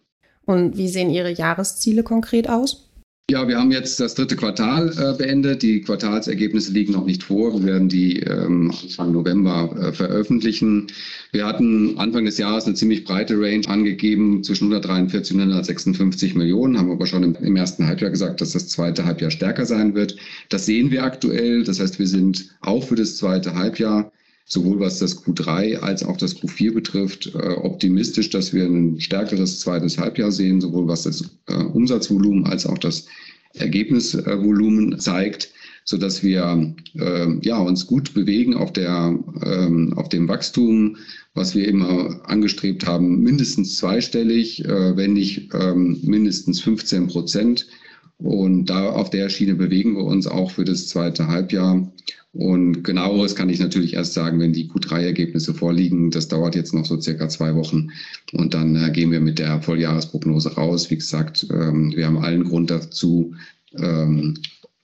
Und 0.49 0.79
wie 0.79 0.89
sehen 0.89 1.11
Ihre 1.11 1.31
Jahresziele 1.31 2.03
konkret 2.03 2.49
aus? 2.49 2.89
Ja, 3.31 3.47
wir 3.47 3.59
haben 3.59 3.71
jetzt 3.71 4.01
das 4.01 4.15
dritte 4.15 4.35
Quartal 4.35 4.89
äh, 4.97 5.15
beendet. 5.15 5.63
Die 5.63 5.83
Quartalsergebnisse 5.83 6.73
liegen 6.73 6.95
noch 6.95 7.05
nicht 7.05 7.23
vor. 7.23 7.53
Wir 7.53 7.67
werden 7.67 7.91
die 7.91 8.21
ähm, 8.21 8.73
Anfang 8.83 9.13
November 9.13 9.71
äh, 9.79 9.93
veröffentlichen. 9.93 10.87
Wir 11.33 11.45
hatten 11.45 11.99
Anfang 11.99 12.25
des 12.25 12.39
Jahres 12.39 12.65
eine 12.65 12.77
ziemlich 12.77 13.05
breite 13.05 13.35
Range 13.39 13.69
angegeben, 13.69 14.43
zwischen 14.43 14.73
143 14.73 15.35
und 15.35 15.43
156 15.43 16.35
Millionen. 16.35 16.79
Haben 16.79 16.91
aber 16.91 17.05
schon 17.05 17.25
im, 17.25 17.35
im 17.35 17.57
ersten 17.57 17.87
Halbjahr 17.87 18.11
gesagt, 18.11 18.41
dass 18.41 18.53
das 18.53 18.69
zweite 18.69 19.05
Halbjahr 19.05 19.31
stärker 19.31 19.67
sein 19.67 19.95
wird. 19.95 20.17
Das 20.49 20.65
sehen 20.65 20.91
wir 20.91 21.05
aktuell. 21.05 21.63
Das 21.63 21.79
heißt, 21.79 21.99
wir 21.99 22.07
sind 22.07 22.57
auch 22.63 22.85
für 22.85 22.97
das 22.97 23.19
zweite 23.19 23.55
Halbjahr 23.55 24.11
sowohl 24.49 24.81
was 24.81 24.99
das 24.99 25.23
Q3 25.23 25.77
als 25.77 26.03
auch 26.03 26.17
das 26.17 26.37
Q4 26.37 26.73
betrifft, 26.73 27.33
äh, 27.35 27.55
optimistisch, 27.55 28.31
dass 28.31 28.53
wir 28.53 28.65
ein 28.65 28.99
stärkeres 28.99 29.61
zweites 29.61 29.99
Halbjahr 29.99 30.33
sehen, 30.33 30.61
sowohl 30.61 30.89
was 30.89 31.03
das 31.03 31.31
äh, 31.47 31.55
Umsatzvolumen 31.55 32.47
als 32.47 32.67
auch 32.67 32.79
das 32.79 33.07
Ergebnisvolumen 33.55 34.99
zeigt, 34.99 35.53
so 35.85 35.99
dass 35.99 36.23
wir 36.23 36.75
äh, 36.95 37.27
ja, 37.43 37.59
uns 37.59 37.87
gut 37.87 38.15
bewegen 38.15 38.55
auf, 38.55 38.73
der, 38.73 39.19
ähm, 39.45 39.93
auf 39.97 40.09
dem 40.09 40.29
Wachstum, 40.29 40.97
was 41.35 41.55
wir 41.55 41.69
immer 41.69 42.21
angestrebt 42.25 42.87
haben, 42.87 43.21
mindestens 43.21 43.77
zweistellig, 43.77 44.65
wenn 44.67 45.13
nicht 45.13 45.55
ähm, 45.55 46.01
mindestens 46.03 46.61
15 46.63 47.07
Prozent. 47.07 47.69
Und 48.19 48.67
da 48.67 48.91
auf 48.91 49.11
der 49.11 49.29
Schiene 49.29 49.55
bewegen 49.55 49.95
wir 49.95 50.05
uns 50.05 50.27
auch 50.27 50.51
für 50.51 50.65
das 50.65 50.89
zweite 50.89 51.29
Halbjahr. 51.29 51.91
Und 52.33 52.83
genaueres 52.83 53.35
kann 53.35 53.49
ich 53.49 53.61
natürlich 53.61 53.95
erst 53.95 54.13
sagen, 54.13 54.41
wenn 54.41 54.53
die 54.53 54.69
Q3-Ergebnisse 54.69 55.55
vorliegen. 55.55 56.11
Das 56.11 56.29
dauert 56.29 56.55
jetzt 56.55 56.75
noch 56.75 56.85
so 56.85 57.01
circa 57.01 57.29
zwei 57.29 57.55
Wochen. 57.55 57.91
Und 58.33 58.55
dann 58.55 58.77
äh, 58.77 58.91
gehen 58.91 59.13
wir 59.13 59.21
mit 59.21 59.39
der 59.39 59.63
Volljahresprognose 59.63 60.55
raus. 60.55 60.91
Wie 60.91 60.97
gesagt, 60.97 61.47
ähm, 61.51 61.93
wir 61.95 62.07
haben 62.07 62.19
allen 62.19 62.45
Grund 62.45 62.71
dazu, 62.71 63.35
ähm, 63.77 64.35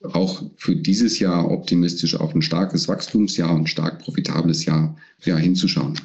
auch 0.01 0.43
für 0.55 0.75
dieses 0.75 1.19
Jahr 1.19 1.49
optimistisch 1.49 2.15
auf 2.15 2.33
ein 2.33 2.41
starkes 2.41 2.87
Wachstumsjahr 2.87 3.53
und 3.53 3.69
stark 3.69 3.99
profitables 3.99 4.65
Jahr 4.65 4.95
ja, 5.23 5.37
hinzuschauen. 5.37 5.99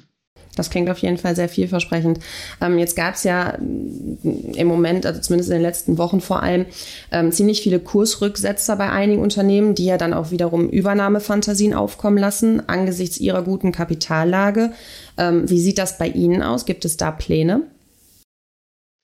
Das 0.57 0.71
klingt 0.71 0.90
auf 0.90 0.99
jeden 0.99 1.16
Fall 1.16 1.37
sehr 1.37 1.49
vielversprechend. 1.49 2.19
Ähm, 2.61 2.78
jetzt 2.78 2.97
gab 2.97 3.14
es 3.14 3.25
ja 3.25 3.50
im 3.52 4.66
Moment, 4.66 5.07
also 5.07 5.21
zumindest 5.21 5.50
in 5.50 5.57
den 5.57 5.62
letzten 5.62 5.99
Wochen 5.99 6.21
vor 6.21 6.42
allem, 6.42 6.66
ähm, 7.12 7.33
ziemlich 7.33 7.62
viele 7.62 7.78
Kursrücksetzer 7.78 8.76
bei 8.76 8.90
einigen 8.90 9.23
Unternehmen, 9.23 9.75
die 9.75 9.87
ja 9.87 9.97
dann 9.97 10.12
auch 10.12 10.30
wiederum 10.30 10.69
Übernahmefantasien 10.69 11.75
aufkommen 11.75 12.19
lassen 12.19 12.69
angesichts 12.69 13.19
ihrer 13.19 13.42
guten 13.42 13.73
Kapitallage. 13.73 14.73
Ähm, 15.16 15.49
wie 15.49 15.61
sieht 15.61 15.78
das 15.78 15.99
bei 15.99 16.09
Ihnen 16.09 16.42
aus? 16.42 16.66
Gibt 16.66 16.85
es 16.85 16.97
da 16.97 17.11
Pläne? 17.11 17.62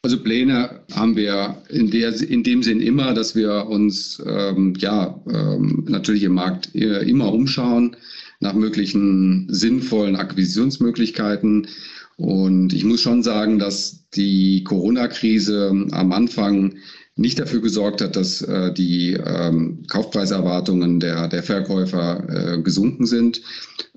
Also 0.02 0.22
Pläne 0.22 0.82
haben 0.94 1.16
wir 1.16 1.62
in, 1.68 1.90
der, 1.90 2.14
in 2.20 2.44
dem 2.44 2.62
Sinn 2.62 2.80
immer, 2.80 3.12
dass 3.12 3.34
wir 3.34 3.66
uns 3.66 4.22
ähm, 4.24 4.74
ja 4.78 5.20
ähm, 5.28 5.84
natürlich 5.88 6.22
im 6.22 6.34
Markt 6.34 6.72
äh, 6.76 7.02
immer 7.08 7.32
umschauen 7.32 7.96
nach 8.40 8.54
möglichen 8.54 9.46
sinnvollen 9.48 10.16
Akquisitionsmöglichkeiten. 10.16 11.68
Und 12.16 12.72
ich 12.72 12.84
muss 12.84 13.02
schon 13.02 13.22
sagen, 13.22 13.58
dass 13.58 14.08
die 14.14 14.64
Corona-Krise 14.64 15.86
am 15.90 16.12
Anfang 16.12 16.74
nicht 17.16 17.38
dafür 17.38 17.62
gesorgt 17.62 18.02
hat, 18.02 18.14
dass 18.14 18.42
äh, 18.42 18.72
die 18.72 19.14
ähm, 19.14 19.84
Kaufpreiserwartungen 19.88 21.00
der, 21.00 21.28
der 21.28 21.42
Verkäufer 21.42 22.22
äh, 22.28 22.60
gesunken 22.60 23.06
sind. 23.06 23.40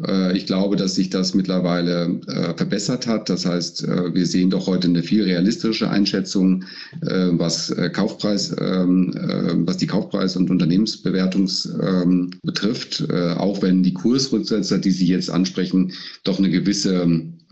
Äh, 0.01 0.37
ich 0.37 0.45
glaube, 0.45 0.77
dass 0.77 0.95
sich 0.95 1.09
das 1.09 1.33
mittlerweile 1.33 2.21
äh, 2.27 2.53
verbessert 2.55 3.07
hat. 3.07 3.29
Das 3.29 3.45
heißt, 3.45 3.83
äh, 3.83 4.13
wir 4.13 4.25
sehen 4.25 4.49
doch 4.49 4.67
heute 4.67 4.87
eine 4.87 5.03
viel 5.03 5.23
realistische 5.23 5.89
Einschätzung, 5.89 6.63
äh, 7.01 7.27
was 7.31 7.71
äh, 7.71 7.89
Kaufpreis, 7.89 8.55
ähm, 8.57 9.11
äh, 9.13 9.67
was 9.67 9.75
die 9.75 9.87
Kaufpreis- 9.87 10.37
und 10.37 10.49
Unternehmensbewertungs 10.49 11.73
ähm, 11.81 12.31
betrifft, 12.41 13.05
äh, 13.09 13.33
auch 13.33 13.61
wenn 13.61 13.83
die 13.83 13.93
Kursrücksetzer, 13.93 14.77
die 14.77 14.91
Sie 14.91 15.07
jetzt 15.07 15.29
ansprechen, 15.29 15.91
doch 16.23 16.39
eine 16.39 16.49
gewisse 16.49 17.05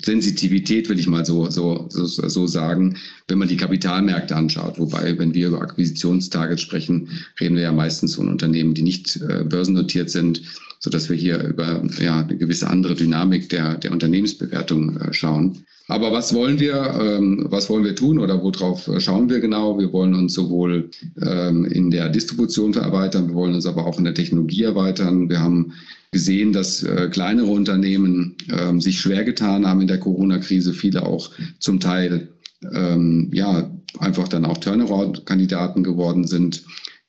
Sensitivität, 0.03 0.89
will 0.89 0.99
ich 0.99 1.07
mal 1.07 1.25
so, 1.25 1.49
so, 1.49 1.87
so, 1.89 2.05
so 2.05 2.47
sagen, 2.47 2.97
wenn 3.27 3.39
man 3.39 3.47
die 3.47 3.57
Kapitalmärkte 3.57 4.35
anschaut. 4.35 4.77
Wobei, 4.77 5.17
wenn 5.17 5.33
wir 5.33 5.47
über 5.47 5.61
Akquisitionstargets 5.61 6.61
sprechen, 6.61 7.09
reden 7.39 7.55
wir 7.55 7.63
ja 7.63 7.71
meistens 7.71 8.15
von 8.15 8.29
Unternehmen, 8.29 8.75
die 8.75 8.83
nicht 8.83 9.15
äh, 9.17 9.43
börsennotiert 9.43 10.09
sind, 10.09 10.41
so 10.79 10.89
dass 10.89 11.09
wir 11.09 11.15
hier 11.15 11.43
über 11.43 11.81
ja, 11.99 12.21
eine 12.21 12.37
gewisse 12.37 12.67
andere 12.69 12.95
Dynamik 12.95 13.49
der, 13.49 13.75
der 13.75 13.91
Unternehmensbewertung 13.91 14.97
äh, 14.97 15.13
schauen. 15.13 15.65
Aber 15.89 16.11
was 16.11 16.33
wollen 16.33 16.59
wir, 16.59 16.75
ähm, 16.99 17.45
was 17.49 17.69
wollen 17.69 17.85
wir 17.85 17.95
tun 17.95 18.19
oder 18.19 18.41
worauf 18.41 18.87
äh, 18.87 18.99
schauen 18.99 19.29
wir 19.29 19.39
genau? 19.39 19.79
Wir 19.79 19.91
wollen 19.93 20.13
uns 20.13 20.33
sowohl 20.33 20.89
ähm, 21.21 21.65
in 21.65 21.91
der 21.91 22.09
Distribution 22.09 22.73
erweitern, 22.73 23.29
wir 23.29 23.35
wollen 23.35 23.55
uns 23.55 23.65
aber 23.65 23.85
auch 23.85 23.97
in 23.97 24.03
der 24.03 24.13
Technologie 24.13 24.63
erweitern. 24.63 25.29
Wir 25.29 25.39
haben 25.39 25.73
gesehen, 26.11 26.51
dass 26.51 26.83
äh, 26.83 27.09
kleinere 27.09 27.47
Unternehmen 27.47 28.35
ähm, 28.49 28.81
sich 28.81 28.99
schwer 28.99 29.23
getan 29.23 29.65
haben 29.65 29.81
in 29.81 29.87
der 29.87 29.99
Corona-Krise, 29.99 30.73
viele 30.73 31.05
auch 31.05 31.31
zum 31.59 31.79
Teil 31.79 32.29
ähm, 32.73 33.29
ja 33.33 33.69
einfach 33.99 34.27
dann 34.27 34.45
auch 34.45 34.57
Turnaround-Kandidaten 34.57 35.83
geworden 35.83 36.27
sind. 36.27 36.63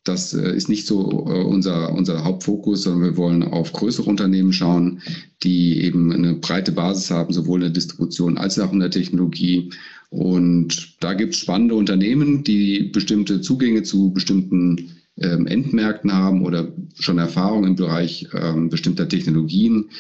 Das 0.08 0.32
äh, 0.32 0.56
ist 0.56 0.70
nicht 0.70 0.86
so 0.86 1.26
äh, 1.28 1.42
unser, 1.42 1.92
unser 1.92 2.24
Hauptfokus, 2.24 2.82
sondern 2.82 3.10
wir 3.10 3.16
wollen 3.18 3.42
auf 3.42 3.72
größere 3.72 4.08
Unternehmen 4.08 4.54
schauen, 4.54 5.02
die 5.42 5.82
eben 5.82 6.12
eine 6.12 6.34
breite 6.34 6.72
Basis 6.72 7.10
haben, 7.10 7.34
sowohl 7.34 7.58
in 7.58 7.66
der 7.66 7.70
Distribution 7.70 8.38
als 8.38 8.58
auch 8.58 8.72
in 8.72 8.80
der 8.80 8.90
Technologie. 8.90 9.70
Und 10.08 10.96
da 11.00 11.12
gibt 11.12 11.34
es 11.34 11.40
spannende 11.40 11.74
Unternehmen, 11.74 12.42
die 12.42 12.84
bestimmte 12.84 13.42
Zugänge 13.42 13.82
zu 13.82 14.10
bestimmten 14.10 14.92
ähm, 15.18 15.46
Endmärkten 15.46 16.12
haben 16.12 16.42
oder 16.42 16.68
schon 16.98 17.18
Erfahrung 17.18 17.64
im 17.64 17.76
Bereich 17.76 18.28
ähm, 18.32 18.70
bestimmter 18.70 19.08
Technologien, 19.08 19.90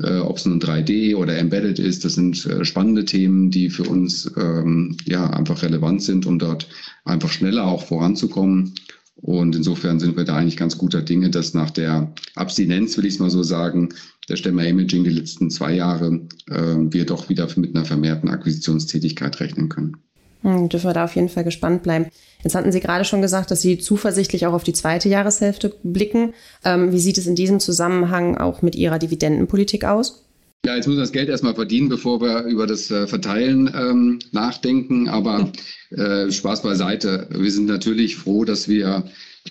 äh, 0.00 0.18
ob 0.18 0.38
es 0.38 0.46
nun 0.46 0.60
3D 0.60 1.14
oder 1.14 1.38
Embedded 1.38 1.78
ist. 1.78 2.04
Das 2.04 2.14
sind 2.14 2.44
äh, 2.46 2.64
spannende 2.64 3.04
Themen, 3.04 3.52
die 3.52 3.70
für 3.70 3.84
uns 3.84 4.28
ähm, 4.36 4.96
ja 5.04 5.30
einfach 5.30 5.62
relevant 5.62 6.02
sind, 6.02 6.26
um 6.26 6.40
dort 6.40 6.68
einfach 7.04 7.30
schneller 7.30 7.64
auch 7.66 7.84
voranzukommen. 7.84 8.74
Und 9.16 9.54
insofern 9.54 10.00
sind 10.00 10.16
wir 10.16 10.24
da 10.24 10.36
eigentlich 10.36 10.56
ganz 10.56 10.78
guter 10.78 11.02
Dinge, 11.02 11.30
dass 11.30 11.54
nach 11.54 11.70
der 11.70 12.12
Abstinenz, 12.34 12.96
will 12.96 13.04
ich 13.04 13.14
es 13.14 13.20
mal 13.20 13.30
so 13.30 13.42
sagen, 13.42 13.90
der 14.28 14.36
Stemmer 14.36 14.66
Imaging 14.66 15.04
die 15.04 15.10
letzten 15.10 15.50
zwei 15.50 15.74
Jahre, 15.74 16.20
äh, 16.48 16.76
wir 16.76 17.06
doch 17.06 17.28
wieder 17.28 17.48
mit 17.56 17.74
einer 17.74 17.84
vermehrten 17.84 18.30
Akquisitionstätigkeit 18.30 19.38
rechnen 19.40 19.68
können. 19.68 19.96
Hm, 20.42 20.68
dürfen 20.68 20.88
wir 20.88 20.94
da 20.94 21.04
auf 21.04 21.14
jeden 21.14 21.28
Fall 21.28 21.44
gespannt 21.44 21.82
bleiben. 21.82 22.06
Jetzt 22.42 22.54
hatten 22.54 22.72
Sie 22.72 22.80
gerade 22.80 23.04
schon 23.04 23.22
gesagt, 23.22 23.50
dass 23.50 23.62
Sie 23.62 23.78
zuversichtlich 23.78 24.46
auch 24.46 24.52
auf 24.52 24.64
die 24.64 24.72
zweite 24.72 25.08
Jahreshälfte 25.08 25.74
blicken. 25.82 26.34
Ähm, 26.64 26.92
wie 26.92 26.98
sieht 26.98 27.18
es 27.18 27.26
in 27.26 27.36
diesem 27.36 27.60
Zusammenhang 27.60 28.36
auch 28.36 28.62
mit 28.62 28.74
Ihrer 28.74 28.98
Dividendenpolitik 28.98 29.84
aus? 29.84 30.24
Ja, 30.64 30.76
jetzt 30.76 30.86
müssen 30.86 30.98
wir 30.98 31.02
das 31.02 31.10
Geld 31.10 31.28
erstmal 31.28 31.56
verdienen, 31.56 31.88
bevor 31.88 32.20
wir 32.20 32.44
über 32.44 32.68
das 32.68 32.88
äh, 32.88 33.08
Verteilen 33.08 33.68
ähm, 33.74 34.20
nachdenken. 34.30 35.08
Aber 35.08 35.50
äh, 35.90 36.30
Spaß 36.30 36.62
beiseite. 36.62 37.26
Wir 37.32 37.50
sind 37.50 37.66
natürlich 37.66 38.14
froh, 38.14 38.44
dass 38.44 38.68
wir 38.68 39.02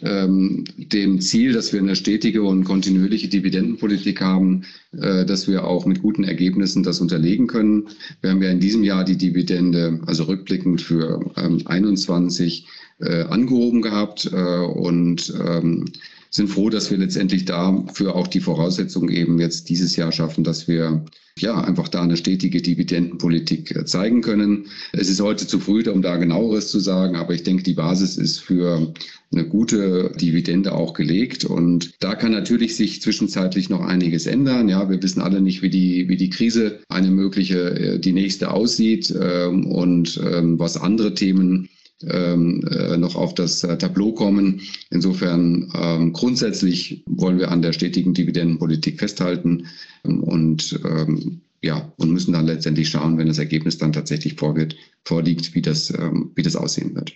ähm, 0.04 0.64
dem 0.78 1.20
Ziel, 1.20 1.52
dass 1.52 1.74
wir 1.74 1.82
eine 1.82 1.98
stetige 1.98 2.44
und 2.44 2.64
kontinuierliche 2.64 3.28
Dividendenpolitik 3.28 4.22
haben, 4.22 4.64
äh, 4.94 5.26
dass 5.26 5.50
wir 5.50 5.66
auch 5.66 5.86
mit 5.86 6.02
guten 6.02 6.24
Ergebnissen 6.24 6.82
das 6.82 7.02
unterlegen 7.02 7.48
können. 7.48 7.90
Wir 8.22 8.30
haben 8.30 8.42
ja 8.42 8.50
in 8.50 8.62
diesem 8.62 8.86
Jahr 8.86 9.04
die 9.04 9.18
Dividende, 9.18 10.00
also 10.06 10.24
rückblickend 10.24 10.82
für 10.82 11.30
ähm, 11.36 11.62
21, 11.66 12.68
äh, 13.02 13.24
angehoben 13.24 13.82
gehabt 13.82 14.32
äh, 14.32 14.38
und 14.38 15.34
ähm, 15.46 15.86
sind 16.32 16.48
froh, 16.48 16.70
dass 16.70 16.90
wir 16.90 16.98
letztendlich 16.98 17.44
dafür 17.44 18.16
auch 18.16 18.28
die 18.28 18.40
Voraussetzungen 18.40 19.10
eben 19.10 19.38
jetzt 19.40 19.68
dieses 19.70 19.98
Jahr 19.98 20.14
schaffen, 20.14 20.46
dass 20.46 20.68
wir 20.68 21.04
ja 21.38 21.60
einfach 21.62 21.90
da 21.90 22.02
eine 22.02 22.16
stetige 22.16 22.62
Dividendenpolitik 22.62 23.76
äh, 23.76 23.86
zeigen 23.86 24.22
können. 24.22 24.68
Es 24.94 25.10
ist 25.10 25.22
heute 25.22 25.46
zu 25.46 25.60
früh, 25.60 25.84
um 25.90 26.02
da 26.02 26.16
genaueres 26.16 26.70
zu 26.70 26.80
sagen, 26.80 27.18
aber 27.18 27.34
ich 27.34 27.44
denke, 27.44 27.64
die 27.64 27.74
Basis 27.74 28.18
ist 28.18 28.40
für 28.40 28.94
eine 29.34 29.46
gute 29.46 30.12
Dividende 30.20 30.74
auch 30.74 30.94
gelegt. 30.94 31.46
Und 31.46 31.94
da 32.00 32.16
kann 32.16 32.32
natürlich 32.32 32.76
sich 32.76 33.02
zwischenzeitlich 33.02 33.70
noch 33.70 33.82
einiges 33.82 34.26
ändern. 34.26 34.70
Ja, 34.70 34.90
wir 34.90 35.02
wissen 35.04 35.22
alle 35.22 35.42
nicht, 35.42 35.62
wie 35.62 35.70
die, 35.70 36.08
wie 36.08 36.18
die 36.18 36.30
Krise 36.30 36.80
eine 36.88 37.12
mögliche, 37.12 37.60
äh, 37.76 38.00
die 38.00 38.14
nächste 38.14 38.52
aussieht 38.52 39.14
ähm, 39.20 39.66
und 39.66 40.20
ähm, 40.24 40.60
was 40.60 40.78
andere 40.78 41.14
Themen 41.14 41.70
ähm, 42.10 42.64
äh, 42.70 42.98
noch 42.98 43.16
auf 43.16 43.34
das 43.36 43.64
äh, 43.64 43.78
Tableau 43.78 44.12
kommen. 44.14 44.62
Insofern 44.90 45.72
ähm, 45.76 46.14
grundsätzlich 46.14 47.04
wollen 47.08 47.40
wir 47.40 47.52
an 47.52 47.62
der 47.62 47.74
stetigen 47.74 48.14
Dividendenpolitik 48.14 49.00
festhalten 49.00 49.68
ähm, 50.06 50.24
und 50.24 50.80
ähm, 50.86 51.42
ja, 51.64 51.92
und 51.98 52.12
müssen 52.12 52.34
dann 52.34 52.48
letztendlich 52.48 52.90
schauen, 52.90 53.18
wenn 53.18 53.28
das 53.28 53.38
Ergebnis 53.38 53.78
dann 53.78 53.94
tatsächlich 53.94 54.36
vorgeht, 54.36 54.76
vorliegt, 55.06 55.54
wie 55.54 55.62
das, 55.62 55.92
ähm, 55.92 56.32
wie 56.36 56.42
das 56.42 56.56
aussehen 56.56 56.96
wird. 56.96 57.14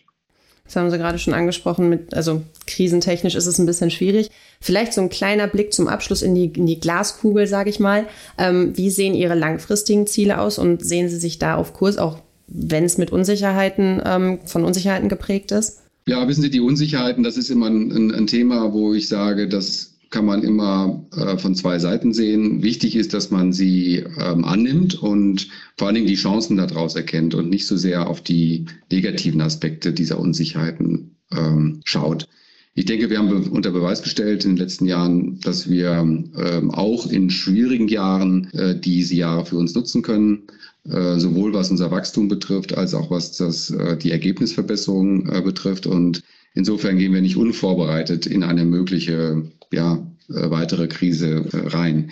Das 0.65 0.75
haben 0.75 0.89
Sie 0.89 0.98
gerade 0.98 1.20
schon 1.20 1.36
angesprochen, 1.36 1.89
mit, 1.89 2.15
also 2.15 2.42
krisentechnisch 2.65 3.36
ist 3.36 3.46
es 3.46 3.60
ein 3.60 3.68
bisschen 3.68 3.92
schwierig. 3.92 4.32
Vielleicht 4.60 4.94
so 4.94 5.01
ein 5.01 5.10
kleiner 5.10 5.48
Blick 5.48 5.74
zum 5.74 5.88
Abschluss 5.88 6.24
in 6.24 6.34
die, 6.34 6.46
in 6.46 6.65
die 6.65 6.80
Glaskugel, 6.80 7.46
sage 7.46 7.70
ich 7.70 7.80
mal. 7.80 8.08
Ähm, 8.38 8.75
wie 8.75 8.89
sehen 8.89 9.13
Ihre 9.13 9.36
langfristigen 9.36 10.08
Ziele 10.08 10.39
aus 10.39 10.58
und 10.58 10.84
sehen 10.84 11.08
Sie 11.08 11.18
sich 11.18 11.38
da 11.38 11.56
auf 11.56 11.74
Kurs, 11.74 11.98
auch 11.98 12.20
wenn 12.47 12.83
es 12.83 12.97
mit 12.97 13.11
Unsicherheiten, 13.11 14.01
ähm, 14.05 14.39
von 14.45 14.63
Unsicherheiten 14.63 15.09
geprägt 15.09 15.51
ist? 15.51 15.81
Ja, 16.07 16.27
wissen 16.27 16.43
Sie, 16.43 16.51
die 16.51 16.59
Unsicherheiten, 16.59 17.23
das 17.23 17.37
ist 17.37 17.49
immer 17.49 17.67
ein, 17.67 18.11
ein 18.13 18.27
Thema, 18.27 18.73
wo 18.73 18.93
ich 18.93 19.07
sage, 19.07 19.49
das 19.49 19.95
kann 20.11 20.25
man 20.25 20.43
immer 20.43 21.03
äh, 21.17 21.37
von 21.37 21.55
zwei 21.55 21.79
Seiten 21.79 22.13
sehen. 22.13 22.63
Wichtig 22.63 22.95
ist, 22.95 23.13
dass 23.13 23.31
man 23.31 23.51
sie 23.51 24.05
ähm, 24.17 24.45
annimmt 24.45 25.01
und 25.01 25.49
vor 25.77 25.87
allen 25.87 25.95
Dingen 25.95 26.07
die 26.07 26.15
Chancen 26.15 26.57
daraus 26.57 26.95
erkennt 26.95 27.35
und 27.35 27.49
nicht 27.49 27.67
so 27.67 27.75
sehr 27.75 28.07
auf 28.07 28.21
die 28.21 28.65
negativen 28.91 29.41
Aspekte 29.41 29.91
dieser 29.91 30.19
Unsicherheiten 30.19 31.17
ähm, 31.35 31.81
schaut. 31.83 32.29
Ich 32.75 32.85
denke, 32.85 33.09
wir 33.09 33.17
haben 33.17 33.49
unter 33.49 33.71
Beweis 33.71 34.03
gestellt 34.03 34.45
in 34.45 34.51
den 34.51 34.57
letzten 34.57 34.85
Jahren, 34.85 35.39
dass 35.41 35.69
wir 35.69 35.91
ähm, 35.91 36.71
auch 36.71 37.07
in 37.07 37.29
schwierigen 37.29 37.87
Jahren 37.87 38.51
äh, 38.53 38.79
diese 38.79 39.15
Jahre 39.15 39.45
für 39.45 39.57
uns 39.57 39.75
nutzen 39.75 40.01
können. 40.01 40.43
Äh, 40.89 41.20
sowohl 41.20 41.51
was 41.54 41.72
unser 41.72 41.89
Wachstum 41.89 42.27
betrifft, 42.27 42.77
als 42.77 42.94
auch 42.94 43.10
was 43.10 43.36
das, 43.38 43.72
äh, 43.72 43.98
die 43.98 44.12
Ergebnisverbesserung 44.12 45.27
äh, 45.27 45.42
betrifft. 45.42 45.88
Und 45.88 46.22
insofern 46.54 47.00
gehen 47.00 47.13
wir 47.13 47.22
nicht 47.22 47.38
unvorbereitet 47.38 48.27
in 48.27 48.44
eine 48.44 48.65
mögliche 48.65 49.50
ja, 49.72 50.06
weitere 50.27 50.88
Krise 50.88 51.44
rein. 51.51 52.12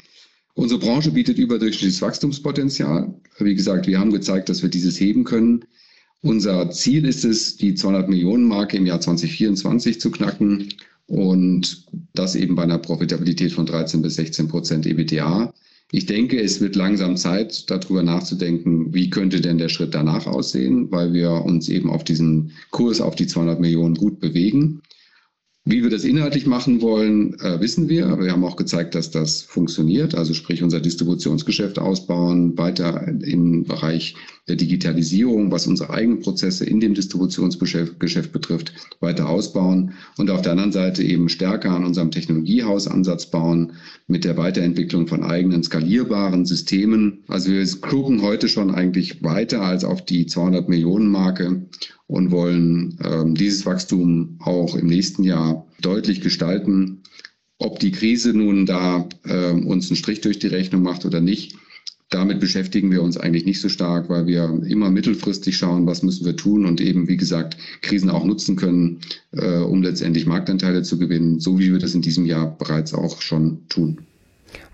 Unsere 0.56 0.80
Branche 0.80 1.12
bietet 1.12 1.38
überdurchschnittliches 1.38 2.01
Wachstumspotenzial. 2.01 3.13
Wie 3.39 3.56
gesagt, 3.56 3.88
wir 3.88 4.00
haben 4.00 4.12
gezeigt, 4.12 4.50
dass 4.50 4.62
wir 4.63 4.70
dieses 4.70 5.00
heben 5.00 5.24
können. 5.24 5.65
Unser 6.22 6.70
Ziel 6.72 7.06
ist 7.06 7.25
es, 7.25 7.58
die 7.58 7.75
200 7.75 8.10
Millionen 8.10 8.48
Marke 8.48 8.77
im 8.77 8.86
Jahr 8.86 9.01
2024 9.01 10.00
zu 10.00 10.10
knacken 10.10 10.70
und 11.08 11.86
das 12.13 12.36
eben 12.36 12.56
bei 12.56 12.63
einer 12.63 12.77
Profitabilität 12.77 13.51
von 13.51 13.65
13 13.65 14.01
bis 14.01 14.15
16 14.15 14.48
Prozent 14.48 14.86
EBITDA. 14.86 15.53
Ich 15.95 16.07
denke, 16.07 16.41
es 16.41 16.59
wird 16.59 16.75
langsam 16.75 17.17
Zeit, 17.17 17.69
darüber 17.69 18.01
nachzudenken, 18.01 18.95
wie 18.95 19.12
könnte 19.12 19.41
denn 19.41 19.59
der 19.59 19.69
Schritt 19.69 19.93
danach 19.93 20.25
aussehen, 20.25 20.89
weil 20.89 21.13
wir 21.13 21.29
uns 21.45 21.69
eben 21.69 21.91
auf 21.91 22.03
diesen 22.03 22.51
Kurs 22.71 23.00
auf 23.00 23.13
die 23.13 23.27
200 23.27 23.59
Millionen 23.59 23.93
gut 23.93 24.19
bewegen. 24.19 24.81
Wie 25.65 25.82
wir 25.82 25.89
das 25.89 26.03
inhaltlich 26.03 26.46
machen 26.46 26.82
wollen, 26.82 27.39
äh, 27.39 27.62
wissen 27.62 27.88
wir. 27.88 28.08
Aber 28.08 28.25
wir 28.25 28.34
haben 28.34 28.43
auch 28.43 28.58
gezeigt, 28.58 28.96
dass 28.96 29.12
das 29.12 29.43
funktioniert. 29.43 30.13
Also 30.13 30.34
sprich 30.34 30.62
unser 30.62 30.82
Distributionsgeschäft 30.82 31.79
ausbauen, 31.79 32.58
weiter 32.58 33.08
im 33.08 33.63
Bereich 33.63 34.15
der 34.50 34.58
Digitalisierung, 34.58 35.53
was 35.53 35.65
unsere 35.65 35.91
eigenen 35.91 36.20
Prozesse 36.20 36.65
in 36.65 36.82
dem 36.82 36.93
Distributionsgeschäft 36.96 37.98
Geschäft 38.01 38.34
betrifft, 38.34 38.74
weiter 39.00 39.29
ausbauen. 39.29 39.93
Und 40.17 40.29
auf 40.29 40.41
der 40.41 40.51
anderen 40.51 40.74
Seite 40.74 41.01
eben 41.01 41.29
stärker 41.29 41.72
an 41.72 41.86
unserem 41.86 42.12
Technologiehausansatz 42.12 43.27
bauen 43.27 43.72
mit 44.08 44.25
der 44.25 44.36
Weiterentwicklung 44.36 45.08
von 45.08 45.24
eigenen 45.24 45.63
skalierbaren 45.63 46.46
Systemen. 46.46 47.24
Also 47.29 47.51
wir 47.51 47.65
gucken 47.79 48.22
heute 48.22 48.50
schon 48.50 48.70
eigentlich 48.70 49.24
weiter 49.24 49.62
als 49.62 49.86
auf 49.86 50.03
die 50.03 50.25
200 50.25 50.67
Millionen 50.67 51.08
Marke 51.08 51.67
und 52.07 52.31
wollen 52.31 52.98
ähm, 53.03 53.36
dieses 53.36 53.65
Wachstum 53.65 54.38
auch 54.39 54.75
im 54.75 54.88
nächsten 54.88 55.24
Jahr 55.24 55.67
deutlich 55.81 56.22
gestalten. 56.22 57.03
Ob 57.57 57.79
die 57.79 57.91
Krise 57.91 58.33
nun 58.33 58.65
da 58.65 59.07
äh, 59.25 59.51
uns 59.51 59.89
einen 59.89 59.98
Strich 59.98 60.22
durch 60.22 60.39
die 60.39 60.48
Rechnung 60.48 60.83
macht 60.83 61.05
oder 61.05 61.22
nicht, 61.22 61.55
damit 62.13 62.39
beschäftigen 62.39 62.91
wir 62.91 63.01
uns 63.01 63.17
eigentlich 63.17 63.45
nicht 63.45 63.60
so 63.60 63.69
stark, 63.69 64.07
weil 64.10 64.27
wir 64.27 64.62
immer 64.67 64.91
mittelfristig 64.91 65.57
schauen, 65.57 65.88
was 65.88 66.03
müssen 66.03 66.25
wir 66.25 66.36
tun 66.36 66.65
und 66.65 66.79
eben, 66.79 67.07
wie 67.07 67.17
gesagt, 67.17 67.57
Krisen 67.81 68.10
auch 68.12 68.24
nutzen 68.24 68.55
können, 68.55 69.00
äh, 69.31 69.57
um 69.57 69.81
letztendlich 69.81 70.27
Marktanteile 70.27 70.83
zu 70.83 71.00
gewinnen, 71.00 71.39
so 71.39 71.57
wie 71.57 71.72
wir 71.72 71.79
das 71.79 71.95
in 71.95 72.01
diesem 72.01 72.25
Jahr 72.25 72.55
bereits 72.57 72.93
auch 72.93 73.22
schon 73.22 73.67
tun. 73.69 74.01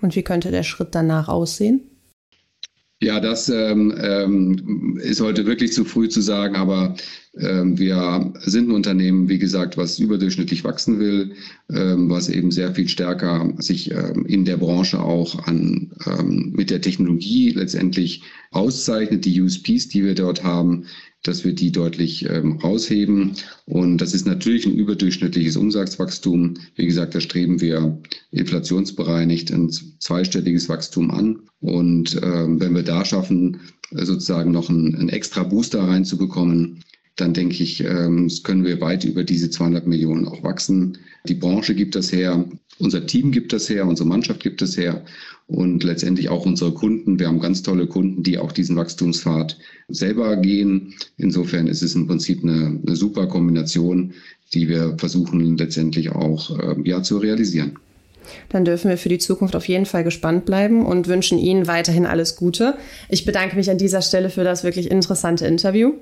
Und 0.02 0.16
wie 0.16 0.24
könnte 0.24 0.52
der 0.52 0.64
Schritt 0.64 0.90
danach 0.92 1.30
aussehen? 1.30 1.82
Ja, 3.02 3.20
das 3.22 3.48
ähm, 3.48 3.94
ähm, 3.98 4.98
ist 5.02 5.22
heute 5.22 5.46
wirklich 5.46 5.72
zu 5.72 5.86
früh 5.86 6.10
zu 6.10 6.20
sagen, 6.20 6.56
aber 6.58 6.96
wir 7.34 8.34
sind 8.42 8.70
ein 8.70 8.76
Unternehmen, 8.76 9.30
wie 9.30 9.38
gesagt, 9.38 9.78
was 9.78 10.00
überdurchschnittlich 10.00 10.64
wachsen 10.64 11.00
will, 11.00 11.34
ähm, 11.72 12.10
was 12.10 12.28
eben 12.28 12.52
sehr 12.52 12.74
viel 12.74 12.88
stärker 12.88 13.54
sich 13.60 13.92
ähm, 13.92 14.26
in 14.26 14.46
der 14.46 14.58
Branche 14.58 15.00
auch 15.00 15.46
an, 15.46 15.92
ähm, 16.08 16.54
mit 16.56 16.72
der 16.72 16.82
Technologie 16.82 17.52
letztendlich 17.52 18.24
auszeichnet. 18.52 19.26
Die 19.26 19.42
USPs, 19.42 19.90
die 19.90 20.04
wir 20.04 20.16
dort 20.16 20.44
haben, 20.44 20.86
dass 21.24 21.44
wir 21.44 21.54
die 21.54 21.72
deutlich 21.72 22.30
ähm, 22.30 22.58
rausheben. 22.58 23.34
Und 23.66 23.98
das 23.98 24.14
ist 24.14 24.26
natürlich 24.26 24.66
ein 24.66 24.74
überdurchschnittliches 24.74 25.58
Umsatzwachstum. 25.58 26.56
Wie 26.76 26.86
gesagt, 26.86 27.14
da 27.14 27.20
streben 27.20 27.60
wir 27.62 28.00
inflationsbereinigt 28.32 29.52
ein 29.52 29.70
zweistelliges 29.70 30.70
Wachstum 30.70 31.12
an. 31.12 31.42
Und 31.60 32.20
ähm, 32.24 32.60
wenn 32.60 32.74
wir 32.74 32.84
da 32.84 33.04
schaffen, 33.04 33.60
sozusagen 33.92 34.52
noch 34.52 34.70
einen, 34.70 34.96
einen 34.96 35.10
extra 35.10 35.44
Booster 35.44 35.82
reinzubekommen, 35.82 36.84
dann 37.20 37.34
denke 37.34 37.64
ich, 37.64 37.84
ähm, 37.84 38.30
können 38.44 38.66
wir 38.66 38.82
weit 38.82 39.04
über 39.04 39.24
diese 39.24 39.50
200 39.50 39.88
Millionen 39.88 40.28
auch 40.28 40.44
wachsen. 40.44 40.98
Die 41.28 41.36
Branche 41.36 41.76
gibt 41.76 41.96
das 41.96 42.12
her, 42.12 42.46
unser 42.80 43.06
Team 43.06 43.32
gibt 43.32 43.52
das 43.54 43.70
her, 43.70 43.86
unsere 43.86 44.08
Mannschaft 44.08 44.42
gibt 44.42 44.62
das 44.62 44.78
her 44.78 45.04
und 45.48 45.84
letztendlich 45.84 46.30
auch 46.30 46.46
unsere 46.46 46.72
Kunden. 46.72 47.20
Wir 47.20 47.28
haben 47.28 47.40
ganz 47.40 47.62
tolle 47.64 47.88
Kunden, 47.88 48.24
die 48.24 48.38
auch 48.38 48.52
diesen 48.52 48.76
Wachstumspfad 48.76 49.58
selber 49.90 50.38
gehen. 50.38 50.94
Insofern 51.18 51.68
ist 51.68 51.82
es 51.82 51.96
im 51.96 52.08
Prinzip 52.08 52.44
eine, 52.44 52.80
eine 52.86 52.96
super 52.96 53.28
Kombination, 53.28 54.14
die 54.54 54.70
wir 54.70 54.96
versuchen 54.98 55.58
letztendlich 55.58 56.12
auch 56.12 56.58
äh, 56.58 56.76
ja, 56.84 57.04
zu 57.04 57.18
realisieren. 57.18 57.78
Dann 58.50 58.64
dürfen 58.64 58.90
wir 58.90 58.98
für 58.98 59.10
die 59.10 59.18
Zukunft 59.18 59.56
auf 59.56 59.68
jeden 59.68 59.86
Fall 59.86 60.04
gespannt 60.04 60.46
bleiben 60.46 60.86
und 60.86 61.08
wünschen 61.08 61.40
Ihnen 61.40 61.68
weiterhin 61.68 62.06
alles 62.06 62.36
Gute. 62.36 62.76
Ich 63.10 63.26
bedanke 63.26 63.56
mich 63.56 63.70
an 63.72 63.78
dieser 63.78 64.02
Stelle 64.02 64.30
für 64.30 64.44
das 64.44 64.64
wirklich 64.64 64.92
interessante 64.92 65.48
Interview. 65.48 65.94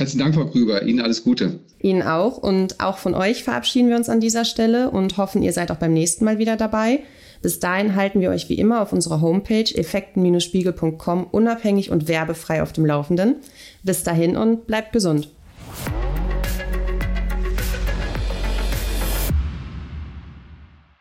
Herzlichen 0.00 0.24
Dank, 0.24 0.34
Frau 0.34 0.46
Krüger. 0.46 0.82
Ihnen 0.82 1.00
alles 1.00 1.22
Gute. 1.22 1.60
Ihnen 1.80 2.02
auch. 2.02 2.36
Und 2.36 2.80
auch 2.80 2.98
von 2.98 3.14
euch 3.14 3.44
verabschieden 3.44 3.88
wir 3.90 3.96
uns 3.96 4.08
an 4.08 4.18
dieser 4.18 4.44
Stelle 4.44 4.90
und 4.90 5.16
hoffen, 5.18 5.42
ihr 5.42 5.52
seid 5.52 5.70
auch 5.70 5.76
beim 5.76 5.92
nächsten 5.92 6.24
Mal 6.24 6.38
wieder 6.38 6.56
dabei. 6.56 7.04
Bis 7.42 7.60
dahin 7.60 7.94
halten 7.94 8.20
wir 8.20 8.30
euch 8.30 8.48
wie 8.48 8.58
immer 8.58 8.82
auf 8.82 8.92
unserer 8.92 9.20
Homepage 9.20 9.72
effekten-spiegel.com 9.72 11.28
unabhängig 11.30 11.90
und 11.92 12.08
werbefrei 12.08 12.62
auf 12.62 12.72
dem 12.72 12.86
Laufenden. 12.86 13.36
Bis 13.84 14.02
dahin 14.02 14.36
und 14.36 14.66
bleibt 14.66 14.92
gesund. 14.92 15.28